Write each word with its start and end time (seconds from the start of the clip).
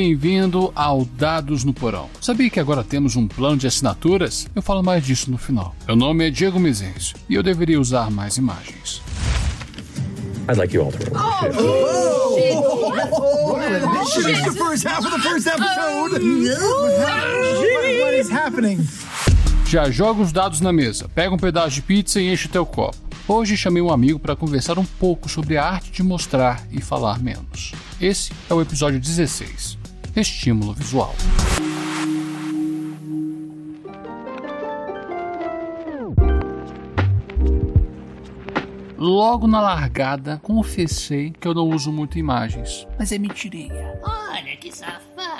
bem-vindo 0.00 0.70
ao 0.76 1.06
Dados 1.06 1.64
no 1.64 1.72
Porão. 1.72 2.10
Sabia 2.20 2.50
que 2.50 2.60
agora 2.60 2.84
temos 2.84 3.16
um 3.16 3.26
plano 3.26 3.56
de 3.56 3.66
assinaturas? 3.66 4.46
Eu 4.54 4.60
falo 4.60 4.82
mais 4.82 5.02
disso 5.02 5.30
no 5.30 5.38
final. 5.38 5.74
Meu 5.86 5.96
nome 5.96 6.26
é 6.26 6.30
Diego 6.30 6.60
Mizencio 6.60 7.16
e 7.30 7.34
eu 7.34 7.42
deveria 7.42 7.80
usar 7.80 8.10
mais 8.10 8.36
imagens. 8.36 9.00
I'd 10.50 10.58
like 10.58 10.76
you 10.76 10.82
all 10.84 10.92
to 10.92 10.98
roll. 11.14 11.96
Oh, 13.10 13.58
This 13.58 14.16
is 14.18 14.44
the 14.44 14.52
first 14.52 14.86
half 14.86 14.98
of 15.02 15.12
the 15.12 15.18
first 15.26 15.46
episode. 15.46 16.12
What- 16.12 18.02
what 18.02 18.20
is 18.20 18.30
happening? 18.30 18.86
Já 19.66 19.90
joga 19.90 20.20
os 20.20 20.30
dados 20.30 20.60
na 20.60 20.74
mesa, 20.74 21.08
pega 21.08 21.34
um 21.34 21.38
pedaço 21.38 21.70
de 21.70 21.80
pizza 21.80 22.20
e 22.20 22.30
enche 22.30 22.48
teu 22.48 22.66
copo. 22.66 22.98
Hoje 23.26 23.56
chamei 23.56 23.80
um 23.82 23.90
amigo 23.90 24.18
para 24.18 24.36
conversar 24.36 24.78
um 24.78 24.84
pouco 24.84 25.26
sobre 25.26 25.56
a 25.56 25.64
arte 25.64 25.90
de 25.90 26.02
mostrar 26.02 26.62
e 26.70 26.82
falar 26.82 27.18
menos. 27.18 27.72
Esse 27.98 28.30
é 28.50 28.52
o 28.52 28.60
episódio 28.60 29.00
16. 29.00 29.78
Estímulo 30.16 30.72
visual. 30.72 31.14
Logo 38.96 39.46
na 39.46 39.60
largada, 39.60 40.40
confessei 40.42 41.32
que 41.38 41.46
eu 41.46 41.52
não 41.52 41.68
uso 41.68 41.92
muito 41.92 42.18
imagens, 42.18 42.88
mas 42.98 43.12
é 43.12 43.18
mentirinha. 43.18 44.00
Olha 44.02 44.56
que 44.56 44.74
safado. 44.74 45.35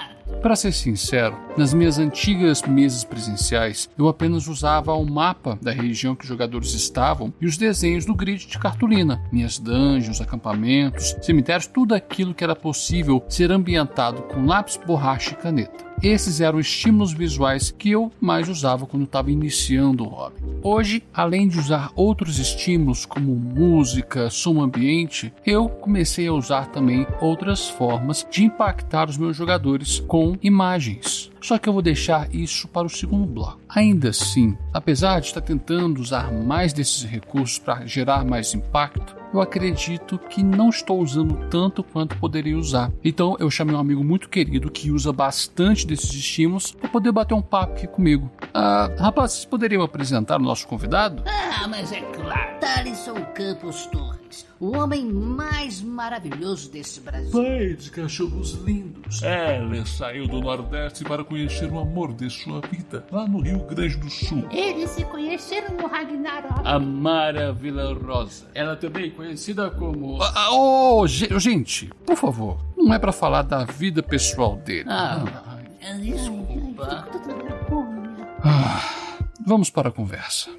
Para 0.47 0.55
ser 0.55 0.71
sincero, 0.71 1.37
nas 1.57 1.75
minhas 1.75 1.99
antigas 1.99 2.63
mesas 2.63 3.03
presenciais, 3.03 3.91
eu 3.99 4.07
apenas 4.07 4.47
usava 4.47 4.95
o 4.95 5.05
mapa 5.05 5.59
da 5.61 5.73
região 5.73 6.15
que 6.15 6.23
os 6.23 6.29
jogadores 6.29 6.73
estavam 6.73 7.35
e 7.41 7.47
os 7.47 7.59
desenhos 7.59 8.05
do 8.05 8.15
grid 8.15 8.47
de 8.47 8.57
cartolina, 8.57 9.21
minhas 9.33 9.59
dungeons, 9.59 10.21
acampamentos, 10.21 11.17
cemitérios, 11.21 11.67
tudo 11.67 11.97
aquilo 11.97 12.33
que 12.33 12.45
era 12.45 12.55
possível 12.55 13.25
ser 13.29 13.51
ambientado 13.51 14.23
com 14.23 14.47
lápis, 14.47 14.79
borracha 14.87 15.33
e 15.33 15.35
caneta. 15.35 15.86
Esses 16.03 16.41
eram 16.41 16.61
estímulos 16.61 17.13
visuais 17.13 17.71
que 17.71 17.91
eu 17.91 18.13
mais 18.21 18.49
usava 18.49 18.87
quando 18.87 19.05
estava 19.05 19.31
iniciando 19.31 20.05
o 20.05 20.09
hobby. 20.09 20.37
Hoje, 20.63 21.03
além 21.13 21.49
de 21.49 21.59
usar 21.59 21.91
outros 21.97 22.39
estímulos 22.39 23.07
como 23.07 23.35
música, 23.35 24.29
som 24.29 24.61
ambiente, 24.61 25.33
eu 25.45 25.69
comecei 25.69 26.27
a 26.27 26.33
usar 26.33 26.67
também 26.67 27.07
outras 27.21 27.69
formas 27.69 28.27
de 28.31 28.45
impactar 28.45 29.09
os 29.09 29.17
meus 29.17 29.37
jogadores 29.37 29.99
com 30.01 30.37
imagens. 30.43 31.31
Só 31.47 31.59
que 31.59 31.69
eu 31.69 31.73
vou 31.73 31.81
deixar 31.81 32.35
isso 32.35 32.67
para 32.67 32.89
o 32.89 32.91
segundo 32.91 33.25
bloco. 33.25 33.61
Ainda 33.69 34.09
assim, 34.09 34.59
apesar 34.75 35.21
de 35.21 35.29
estar 35.29 35.41
tentando 35.41 36.01
usar 36.01 36.33
mais 36.33 36.73
desses 36.73 37.05
recursos 37.05 37.57
para 37.57 37.87
gerar 37.87 38.25
mais 38.25 38.53
impacto, 38.53 39.15
eu 39.33 39.41
acredito 39.41 40.19
que 40.19 40.43
não 40.43 40.71
estou 40.71 41.01
usando 41.01 41.49
tanto 41.49 41.85
quanto 41.85 42.17
poderia 42.19 42.59
usar. 42.59 42.91
Então 43.05 43.37
eu 43.39 43.49
chamei 43.49 43.77
um 43.77 43.79
amigo 43.79 44.03
muito 44.03 44.29
querido 44.29 44.73
que 44.73 44.91
usa 44.91 45.13
bastante 45.13 45.87
desses 45.87 46.13
estímulos 46.13 46.73
para 46.73 46.89
poder 46.89 47.13
bater 47.13 47.35
um 47.35 47.43
papo 47.43 47.75
aqui 47.75 47.87
comigo. 47.87 48.29
Ah, 48.53 48.91
rapaz, 48.99 49.31
vocês 49.31 49.45
poderiam 49.45 49.83
apresentar 49.83 50.41
o 50.41 50.43
nosso 50.43 50.67
convidado? 50.67 51.23
Ah, 51.27 51.69
mas 51.69 51.93
é 51.93 52.01
claro. 52.01 52.59
Thalisson 52.59 53.21
Campos 53.35 53.87
Torres, 53.87 54.16
o 54.61 54.77
homem 54.77 55.05
mais 55.07 55.81
maravilhoso 55.83 56.71
desse 56.71 57.01
Brasil. 57.01 57.31
Pai 57.31 57.75
de 57.75 57.91
cachorros 57.91 58.53
lindos. 58.65 59.23
Ela 59.23 59.85
saiu 59.87 60.27
do 60.27 60.41
Nordeste 60.41 61.05
para 61.05 61.25
conhecer 61.25 61.71
o 61.73 61.79
amor 61.79 62.13
de 62.15 62.29
sua 62.31 62.61
vida 62.61 63.05
lá 63.11 63.27
no 63.27 63.41
Rio 63.41 63.61
Grande 63.67 63.97
do 63.97 64.11
Sul. 64.11 64.47
Eles 64.51 64.91
se 64.91 65.05
conheceram 65.05 65.77
no 65.77 65.87
Ragnarok. 65.87 66.61
A 66.65 66.79
Mara 66.79 67.53
Vila 67.53 67.93
Rosa. 67.95 68.47
Ela 68.55 68.77
também 68.77 69.11
conhecida 69.11 69.71
como. 69.71 70.21
Ah, 70.23 70.33
ah, 70.35 70.51
oh, 70.53 71.07
ge- 71.07 71.29
gente, 71.39 71.91
por 72.05 72.17
favor, 72.17 72.59
não 72.77 72.93
é 72.95 72.99
para 72.99 73.13
falar 73.13 73.43
da 73.43 73.65
vida 73.65 74.03
pessoal 74.03 74.57
dele. 74.57 74.89
Ah, 74.89 75.25
desculpa. 76.01 77.07
Ah, 78.43 78.81
vamos 79.47 79.71
para 79.71 79.89
a 79.89 79.93
conversa. 79.93 80.51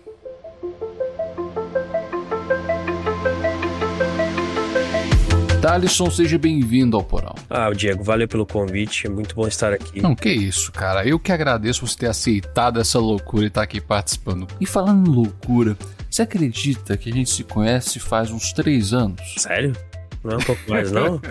Thalisson, 5.77 6.09
seja 6.09 6.39
bem-vindo 6.39 6.97
ao 6.97 7.03
Porão. 7.03 7.35
Ah, 7.47 7.69
Diego, 7.69 8.03
valeu 8.03 8.27
pelo 8.27 8.47
convite. 8.47 9.05
É 9.05 9.09
muito 9.11 9.35
bom 9.35 9.47
estar 9.47 9.71
aqui. 9.71 10.01
Não, 10.01 10.15
que 10.15 10.27
isso, 10.27 10.71
cara. 10.71 11.05
Eu 11.07 11.19
que 11.19 11.31
agradeço 11.31 11.85
você 11.85 11.95
ter 11.95 12.07
aceitado 12.07 12.79
essa 12.79 12.97
loucura 12.97 13.43
e 13.43 13.47
estar 13.47 13.61
aqui 13.61 13.79
participando. 13.79 14.47
E 14.59 14.65
falando 14.65 15.07
em 15.07 15.13
loucura, 15.13 15.77
você 16.09 16.23
acredita 16.23 16.97
que 16.97 17.11
a 17.11 17.13
gente 17.13 17.29
se 17.29 17.43
conhece 17.43 17.99
faz 17.99 18.31
uns 18.31 18.51
três 18.53 18.91
anos? 18.91 19.21
Sério? 19.37 19.75
Não 20.23 20.31
é 20.31 20.35
um 20.37 20.39
pouco 20.39 20.61
mais, 20.69 20.91
não? 20.91 21.21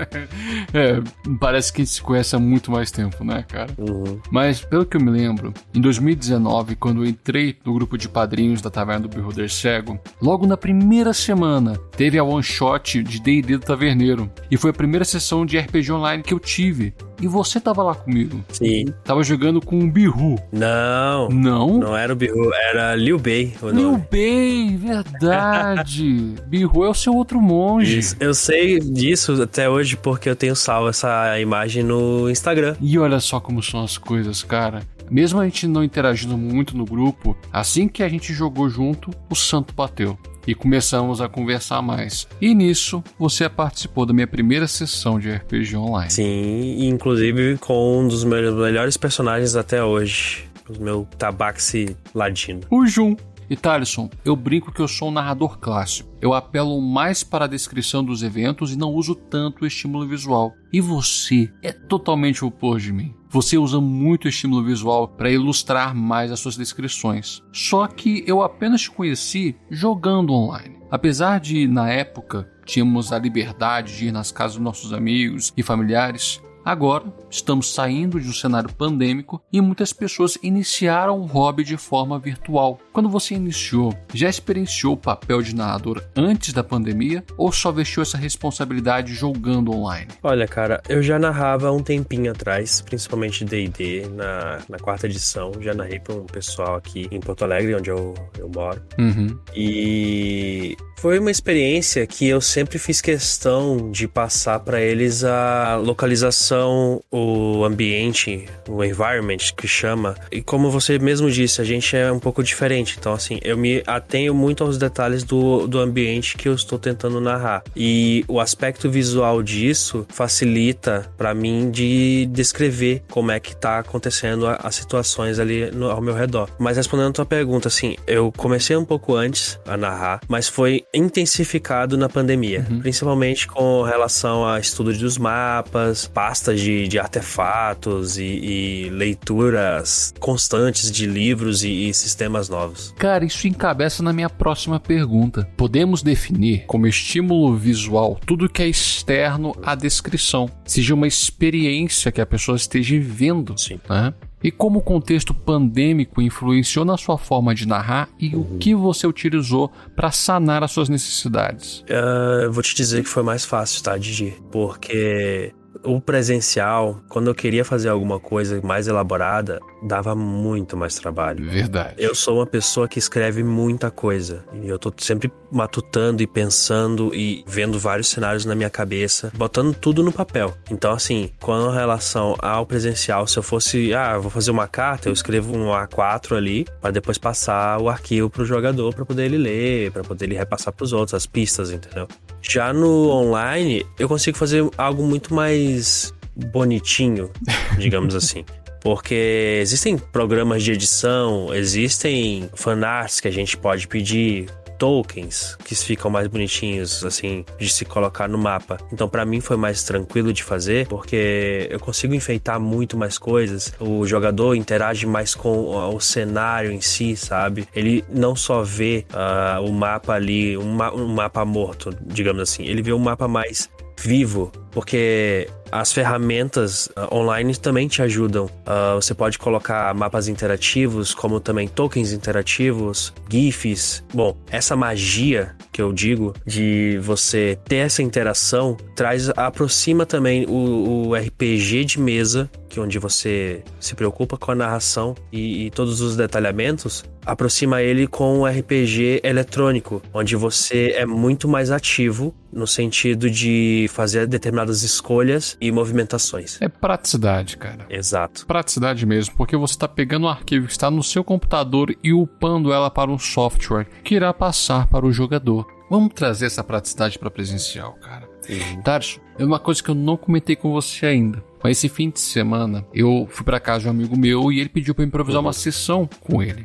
É, 0.72 1.00
parece 1.38 1.72
que 1.72 1.82
a 1.82 1.84
gente 1.84 1.94
se 1.94 2.02
conhece 2.02 2.34
há 2.34 2.38
muito 2.38 2.70
mais 2.70 2.90
tempo, 2.90 3.24
né, 3.24 3.44
cara? 3.48 3.70
Uhum. 3.78 4.20
Mas, 4.30 4.60
pelo 4.60 4.84
que 4.84 4.96
eu 4.96 5.00
me 5.00 5.10
lembro, 5.10 5.52
em 5.74 5.80
2019, 5.80 6.76
quando 6.76 7.02
eu 7.02 7.08
entrei 7.08 7.56
no 7.64 7.72
grupo 7.74 7.96
de 7.96 8.08
padrinhos 8.08 8.60
da 8.60 8.70
Taverna 8.70 9.06
do 9.06 9.08
Beholder 9.08 9.50
Cego, 9.50 9.98
logo 10.20 10.46
na 10.46 10.56
primeira 10.56 11.12
semana 11.12 11.78
teve 11.96 12.18
a 12.18 12.24
one 12.24 12.42
shot 12.42 13.02
de 13.02 13.20
D&D 13.20 13.58
do 13.58 13.64
Taverneiro. 13.64 14.30
E 14.50 14.56
foi 14.56 14.70
a 14.70 14.74
primeira 14.74 15.04
sessão 15.04 15.46
de 15.46 15.58
RPG 15.58 15.92
online 15.92 16.22
que 16.22 16.34
eu 16.34 16.40
tive. 16.40 16.94
E 17.20 17.26
você 17.26 17.60
tava 17.60 17.82
lá 17.82 17.94
comigo. 17.94 18.44
Sim. 18.50 18.86
Tava 19.04 19.22
jogando 19.22 19.60
com 19.60 19.80
o 19.80 19.90
Bihu. 19.90 20.36
Não. 20.52 21.28
Não? 21.28 21.78
Não 21.78 21.96
era 21.96 22.12
o 22.12 22.16
Bihu, 22.16 22.52
era 22.70 22.94
Liu 22.94 23.18
Bei 23.18 23.54
nome. 23.62 24.04
bem, 24.10 24.76
verdade. 24.76 26.34
Bihu 26.46 26.84
é 26.84 26.88
o 26.88 26.94
seu 26.94 27.14
outro 27.14 27.40
monge. 27.40 27.98
Isso. 27.98 28.16
Eu 28.20 28.34
sei 28.34 28.78
disso 28.78 29.42
até 29.42 29.68
hoje 29.68 29.96
porque 29.96 30.28
eu 30.28 30.36
tenho 30.36 30.54
salvo 30.56 30.88
essa 30.88 31.38
imagem 31.40 31.82
no 31.82 32.28
Instagram. 32.30 32.76
E 32.80 32.98
olha 32.98 33.20
só 33.20 33.40
como 33.40 33.62
são 33.62 33.82
as 33.82 33.96
coisas, 33.98 34.42
cara. 34.42 34.82
Mesmo 35.10 35.40
a 35.40 35.44
gente 35.44 35.66
não 35.66 35.84
interagindo 35.84 36.36
muito 36.36 36.76
no 36.76 36.84
grupo, 36.84 37.36
assim 37.52 37.86
que 37.86 38.02
a 38.02 38.08
gente 38.08 38.32
jogou 38.32 38.68
junto, 38.68 39.10
o 39.30 39.34
santo 39.36 39.72
bateu. 39.74 40.18
E 40.46 40.54
começamos 40.54 41.20
a 41.20 41.28
conversar 41.28 41.82
mais. 41.82 42.28
E 42.40 42.54
nisso, 42.54 43.02
você 43.18 43.48
participou 43.48 44.06
da 44.06 44.12
minha 44.12 44.26
primeira 44.26 44.68
sessão 44.68 45.18
de 45.18 45.30
RPG 45.30 45.76
online. 45.76 46.10
Sim, 46.10 46.86
inclusive 46.86 47.58
com 47.58 48.00
um 48.00 48.08
dos 48.08 48.22
meus 48.22 48.54
melhores 48.54 48.96
personagens 48.96 49.56
até 49.56 49.82
hoje. 49.82 50.48
O 50.68 50.82
meu 50.82 51.06
Tabaxi 51.18 51.96
Ladino. 52.14 52.60
O 52.70 52.86
Jun. 52.86 53.16
E 53.48 53.56
Thaleson, 53.56 54.10
eu 54.24 54.34
brinco 54.34 54.72
que 54.72 54.80
eu 54.80 54.88
sou 54.88 55.08
um 55.08 55.12
narrador 55.12 55.58
clássico. 55.58 56.10
Eu 56.20 56.34
apelo 56.34 56.80
mais 56.80 57.22
para 57.22 57.44
a 57.44 57.48
descrição 57.48 58.02
dos 58.02 58.24
eventos 58.24 58.72
e 58.72 58.76
não 58.76 58.92
uso 58.92 59.14
tanto 59.14 59.62
o 59.62 59.66
estímulo 59.66 60.06
visual. 60.06 60.52
E 60.72 60.80
você 60.80 61.48
é 61.62 61.70
totalmente 61.70 62.44
o 62.44 62.48
oposto 62.48 62.86
de 62.86 62.92
mim. 62.92 63.14
Você 63.36 63.58
usa 63.58 63.78
muito 63.82 64.26
estímulo 64.28 64.64
visual 64.64 65.06
para 65.06 65.30
ilustrar 65.30 65.94
mais 65.94 66.32
as 66.32 66.40
suas 66.40 66.56
descrições. 66.56 67.42
Só 67.52 67.86
que 67.86 68.24
eu 68.26 68.40
apenas 68.40 68.80
te 68.80 68.90
conheci 68.90 69.54
jogando 69.70 70.32
online. 70.32 70.78
Apesar 70.90 71.38
de, 71.38 71.68
na 71.68 71.90
época, 71.90 72.50
tínhamos 72.64 73.12
a 73.12 73.18
liberdade 73.18 73.94
de 73.94 74.06
ir 74.06 74.10
nas 74.10 74.32
casas 74.32 74.54
dos 74.54 74.64
nossos 74.64 74.90
amigos 74.94 75.52
e 75.54 75.62
familiares, 75.62 76.40
Agora, 76.66 77.04
estamos 77.30 77.72
saindo 77.72 78.20
de 78.20 78.28
um 78.28 78.32
cenário 78.32 78.72
pandêmico 78.72 79.40
e 79.52 79.60
muitas 79.60 79.92
pessoas 79.92 80.36
iniciaram 80.42 81.20
o 81.20 81.24
hobby 81.24 81.62
de 81.62 81.76
forma 81.76 82.18
virtual. 82.18 82.80
Quando 82.92 83.08
você 83.08 83.36
iniciou, 83.36 83.96
já 84.12 84.28
experienciou 84.28 84.94
o 84.94 84.96
papel 84.96 85.40
de 85.42 85.54
narrador 85.54 86.02
antes 86.16 86.52
da 86.52 86.64
pandemia 86.64 87.22
ou 87.38 87.52
só 87.52 87.70
vestiu 87.70 88.02
essa 88.02 88.18
responsabilidade 88.18 89.14
jogando 89.14 89.70
online? 89.70 90.08
Olha, 90.20 90.48
cara, 90.48 90.82
eu 90.88 91.00
já 91.04 91.20
narrava 91.20 91.70
um 91.70 91.80
tempinho 91.80 92.32
atrás, 92.32 92.80
principalmente 92.80 93.44
D&D, 93.44 94.08
na, 94.08 94.58
na 94.68 94.78
quarta 94.80 95.06
edição. 95.06 95.52
Já 95.60 95.72
narrei 95.72 96.00
para 96.00 96.16
um 96.16 96.26
pessoal 96.26 96.74
aqui 96.74 97.06
em 97.12 97.20
Porto 97.20 97.44
Alegre, 97.44 97.76
onde 97.76 97.90
eu, 97.90 98.12
eu 98.36 98.50
moro. 98.52 98.82
Uhum. 98.98 99.38
E 99.54 100.76
foi 100.98 101.18
uma 101.18 101.30
experiência 101.30 102.06
que 102.06 102.26
eu 102.26 102.40
sempre 102.40 102.78
fiz 102.78 103.02
questão 103.02 103.90
de 103.90 104.08
passar 104.08 104.60
para 104.60 104.80
eles 104.80 105.22
a 105.24 105.76
localização, 105.76 106.55
o 106.64 107.64
ambiente, 107.64 108.46
o 108.68 108.82
environment 108.84 109.38
que 109.56 109.66
chama. 109.68 110.14
E 110.30 110.40
como 110.42 110.70
você 110.70 110.98
mesmo 110.98 111.30
disse, 111.30 111.60
a 111.60 111.64
gente 111.64 111.96
é 111.96 112.10
um 112.10 112.18
pouco 112.18 112.42
diferente. 112.42 112.96
Então, 112.98 113.12
assim, 113.12 113.38
eu 113.42 113.56
me 113.56 113.82
atenho 113.86 114.34
muito 114.34 114.64
aos 114.64 114.78
detalhes 114.78 115.22
do, 115.24 115.66
do 115.66 115.78
ambiente 115.78 116.36
que 116.36 116.48
eu 116.48 116.54
estou 116.54 116.78
tentando 116.78 117.20
narrar. 117.20 117.62
E 117.74 118.24
o 118.28 118.40
aspecto 118.40 118.90
visual 118.90 119.42
disso 119.42 120.06
facilita 120.08 121.10
para 121.16 121.34
mim 121.34 121.70
de 121.70 122.26
descrever 122.30 123.02
como 123.10 123.30
é 123.30 123.40
que 123.40 123.54
tá 123.56 123.78
acontecendo 123.78 124.46
as 124.46 124.74
situações 124.74 125.38
ali 125.38 125.70
no- 125.70 125.90
ao 125.90 126.00
meu 126.00 126.14
redor. 126.14 126.48
Mas 126.58 126.76
respondendo 126.76 127.08
a 127.08 127.12
tua 127.12 127.26
pergunta, 127.26 127.68
assim, 127.68 127.96
eu 128.06 128.32
comecei 128.36 128.76
um 128.76 128.84
pouco 128.84 129.14
antes 129.14 129.58
a 129.66 129.76
narrar, 129.76 130.20
mas 130.28 130.48
foi 130.48 130.84
intensificado 130.94 131.96
na 131.96 132.08
pandemia, 132.08 132.66
principalmente 132.80 133.46
com 133.46 133.82
relação 133.82 134.46
a 134.46 134.60
estudo 134.60 134.92
dos 134.92 135.18
mapas, 135.18 136.06
pastas 136.06 136.45
pastas 136.46 136.60
de, 136.60 136.86
de 136.86 136.98
artefatos 136.98 138.18
e, 138.18 138.24
e, 138.24 138.90
leituras 138.90 140.14
constantes 140.20 140.90
de 140.90 141.06
livros 141.06 141.64
e, 141.64 141.88
e 141.88 141.94
sistemas 141.94 142.48
novos. 142.48 142.94
Cara, 142.96 143.24
isso 143.24 143.48
encabeça 143.48 144.02
na 144.02 144.12
minha 144.12 144.30
próxima 144.30 144.78
pergunta. 144.78 145.48
Podemos 145.56 146.02
definir 146.02 146.64
como 146.66 146.86
estímulo 146.86 147.56
visual 147.56 148.18
tudo 148.24 148.48
que 148.48 148.62
é 148.62 148.68
externo 148.68 149.54
à 149.62 149.74
descrição, 149.74 150.48
seja 150.64 150.94
uma 150.94 151.06
experiência 151.06 152.12
que 152.12 152.20
a 152.20 152.26
pessoa 152.26 152.56
esteja 152.56 152.98
vendo. 153.00 153.58
Sim. 153.58 153.80
Né? 153.88 154.14
E 154.42 154.50
como 154.50 154.78
o 154.78 154.82
contexto 154.82 155.34
pandêmico 155.34 156.22
influenciou 156.22 156.84
na 156.84 156.96
sua 156.96 157.18
forma 157.18 157.54
de 157.54 157.66
narrar 157.66 158.08
e 158.18 158.34
uhum. 158.34 158.42
o 158.42 158.58
que 158.58 158.74
você 158.74 159.06
utilizou 159.06 159.72
para 159.96 160.12
sanar 160.12 160.62
as 160.62 160.70
suas 160.70 160.88
necessidades? 160.88 161.80
Uh, 161.80 162.42
eu 162.44 162.52
vou 162.52 162.62
te 162.62 162.74
dizer 162.74 163.02
que 163.02 163.08
foi 163.08 163.22
mais 163.22 163.44
fácil, 163.44 163.82
tá, 163.82 163.96
Didi? 163.96 164.34
Porque 164.52 165.52
o 165.86 166.00
presencial, 166.00 167.00
quando 167.08 167.28
eu 167.28 167.34
queria 167.34 167.64
fazer 167.64 167.88
alguma 167.88 168.18
coisa 168.18 168.60
mais 168.62 168.88
elaborada, 168.88 169.60
dava 169.82 170.14
muito 170.14 170.76
mais 170.76 170.96
trabalho. 170.96 171.48
Verdade. 171.48 171.94
Eu 171.96 172.14
sou 172.14 172.38
uma 172.38 172.46
pessoa 172.46 172.88
que 172.88 172.98
escreve 172.98 173.42
muita 173.42 173.90
coisa. 173.90 174.44
E 174.62 174.68
eu 174.68 174.78
tô 174.78 174.92
sempre 174.98 175.30
matutando 175.50 176.22
e 176.22 176.26
pensando 176.26 177.14
e 177.14 177.44
vendo 177.46 177.78
vários 177.78 178.08
cenários 178.08 178.44
na 178.44 178.54
minha 178.54 178.68
cabeça, 178.68 179.32
botando 179.36 179.74
tudo 179.74 180.02
no 180.02 180.12
papel. 180.12 180.56
Então, 180.70 180.92
assim, 180.92 181.30
com 181.40 181.70
relação 181.70 182.34
ao 182.40 182.66
presencial, 182.66 183.26
se 183.26 183.38
eu 183.38 183.42
fosse, 183.42 183.94
ah, 183.94 184.18
vou 184.18 184.30
fazer 184.30 184.50
uma 184.50 184.66
carta, 184.66 185.08
eu 185.08 185.12
escrevo 185.12 185.56
um 185.56 185.68
A4 185.68 186.36
ali, 186.36 186.66
para 186.80 186.90
depois 186.90 187.16
passar 187.16 187.80
o 187.80 187.88
arquivo 187.88 188.28
pro 188.28 188.44
jogador 188.44 188.94
para 188.94 189.04
poder 189.04 189.26
ele 189.26 189.38
ler, 189.38 189.92
para 189.92 190.02
poder 190.02 190.26
ele 190.26 190.36
repassar 190.36 190.72
pros 190.72 190.92
outros 190.92 191.14
as 191.14 191.26
pistas, 191.26 191.70
entendeu? 191.70 192.08
Já 192.40 192.72
no 192.72 193.08
online, 193.10 193.84
eu 193.98 194.08
consigo 194.08 194.36
fazer 194.36 194.68
algo 194.76 195.02
muito 195.02 195.34
mais 195.34 196.14
bonitinho, 196.34 197.30
digamos 197.78 198.14
assim. 198.14 198.44
Porque 198.80 199.58
existem 199.60 199.98
programas 199.98 200.62
de 200.62 200.72
edição, 200.72 201.52
existem 201.52 202.48
fanarts 202.54 203.18
que 203.18 203.26
a 203.26 203.32
gente 203.32 203.56
pode 203.56 203.88
pedir, 203.88 204.46
tokens 204.78 205.56
que 205.64 205.74
ficam 205.74 206.10
mais 206.10 206.26
bonitinhos, 206.26 207.04
assim, 207.04 207.44
de 207.58 207.68
se 207.68 207.84
colocar 207.84 208.28
no 208.28 208.38
mapa. 208.38 208.78
Então, 208.92 209.08
para 209.08 209.24
mim 209.24 209.40
foi 209.40 209.56
mais 209.56 209.82
tranquilo 209.82 210.32
de 210.32 210.42
fazer, 210.42 210.86
porque 210.86 211.68
eu 211.70 211.80
consigo 211.80 212.14
enfeitar 212.14 212.60
muito 212.60 212.96
mais 212.96 213.18
coisas. 213.18 213.72
O 213.80 214.06
jogador 214.06 214.54
interage 214.54 215.06
mais 215.06 215.34
com 215.34 215.94
o 215.94 216.00
cenário 216.00 216.70
em 216.70 216.80
si, 216.80 217.16
sabe? 217.16 217.68
Ele 217.74 218.04
não 218.08 218.34
só 218.36 218.62
vê 218.62 219.04
uh, 219.12 219.62
o 219.64 219.72
mapa 219.72 220.14
ali, 220.14 220.56
um, 220.56 220.72
ma 220.72 220.92
um 220.92 221.08
mapa 221.08 221.44
morto, 221.44 221.90
digamos 222.00 222.42
assim. 222.42 222.64
Ele 222.64 222.82
vê 222.82 222.92
um 222.92 222.98
mapa 222.98 223.28
mais 223.28 223.68
vivo, 223.98 224.52
porque 224.70 225.48
as 225.70 225.92
ferramentas 225.92 226.86
uh, 226.88 227.14
online 227.14 227.56
também 227.56 227.88
te 227.88 228.02
ajudam. 228.02 228.44
Uh, 228.44 228.94
você 228.96 229.14
pode 229.14 229.38
colocar 229.38 229.92
mapas 229.94 230.28
interativos, 230.28 231.14
como 231.14 231.40
também 231.40 231.68
tokens 231.68 232.12
interativos, 232.12 233.12
GIFs. 233.28 234.04
Bom, 234.12 234.36
essa 234.50 234.76
magia 234.76 235.54
que 235.72 235.82
eu 235.82 235.92
digo 235.92 236.34
de 236.46 236.98
você 237.02 237.58
ter 237.66 237.76
essa 237.76 238.02
interação 238.02 238.76
traz 238.94 239.28
aproxima 239.30 240.06
também 240.06 240.46
o, 240.46 241.08
o 241.08 241.14
RPG 241.14 241.84
de 241.84 242.00
mesa, 242.00 242.50
que 242.76 242.80
onde 242.80 242.98
você 242.98 243.64
se 243.80 243.94
preocupa 243.94 244.36
com 244.36 244.52
a 244.52 244.54
narração 244.54 245.14
e, 245.32 245.64
e 245.66 245.70
todos 245.70 246.02
os 246.02 246.14
detalhamentos, 246.14 247.04
aproxima 247.24 247.80
ele 247.80 248.06
com 248.06 248.40
o 248.40 248.46
RPG 248.46 249.22
eletrônico, 249.24 250.02
onde 250.12 250.36
você 250.36 250.90
é 250.90 251.06
muito 251.06 251.48
mais 251.48 251.70
ativo 251.70 252.34
no 252.52 252.66
sentido 252.66 253.30
de 253.30 253.86
fazer 253.88 254.26
determinadas 254.26 254.82
escolhas 254.82 255.56
e 255.58 255.72
movimentações. 255.72 256.60
É 256.60 256.68
praticidade, 256.68 257.56
cara. 257.56 257.86
Exato. 257.88 258.44
Praticidade 258.44 259.06
mesmo, 259.06 259.34
porque 259.36 259.56
você 259.56 259.72
está 259.72 259.88
pegando 259.88 260.26
um 260.26 260.28
arquivo 260.28 260.66
que 260.66 260.72
está 260.72 260.90
no 260.90 261.02
seu 261.02 261.24
computador 261.24 261.96
e 262.04 262.12
upando 262.12 262.74
ela 262.74 262.90
para 262.90 263.10
um 263.10 263.18
software 263.18 263.86
que 264.04 264.16
irá 264.16 264.34
passar 264.34 264.86
para 264.86 265.06
o 265.06 265.12
jogador. 265.12 265.66
Vamos 265.88 266.12
trazer 266.14 266.46
essa 266.46 266.62
praticidade 266.62 267.18
para 267.18 267.30
presencial, 267.30 267.94
cara. 267.94 268.28
Uhum. 268.48 268.82
Tarso, 268.82 269.20
é 269.38 269.44
uma 269.44 269.58
coisa 269.58 269.82
que 269.82 269.88
eu 269.88 269.94
não 269.94 270.16
comentei 270.16 270.56
com 270.56 270.72
você 270.72 271.06
ainda. 271.06 271.42
Mas 271.62 271.78
esse 271.78 271.88
fim 271.88 272.10
de 272.10 272.20
semana 272.20 272.84
eu 272.92 273.26
fui 273.30 273.44
para 273.44 273.60
casa 273.60 273.80
de 273.80 273.88
um 273.88 273.90
amigo 273.90 274.16
meu 274.16 274.52
e 274.52 274.60
ele 274.60 274.68
pediu 274.68 274.94
para 274.94 275.04
improvisar 275.04 275.40
uhum. 275.40 275.46
uma 275.46 275.52
sessão 275.52 276.08
com 276.20 276.42
ele. 276.42 276.64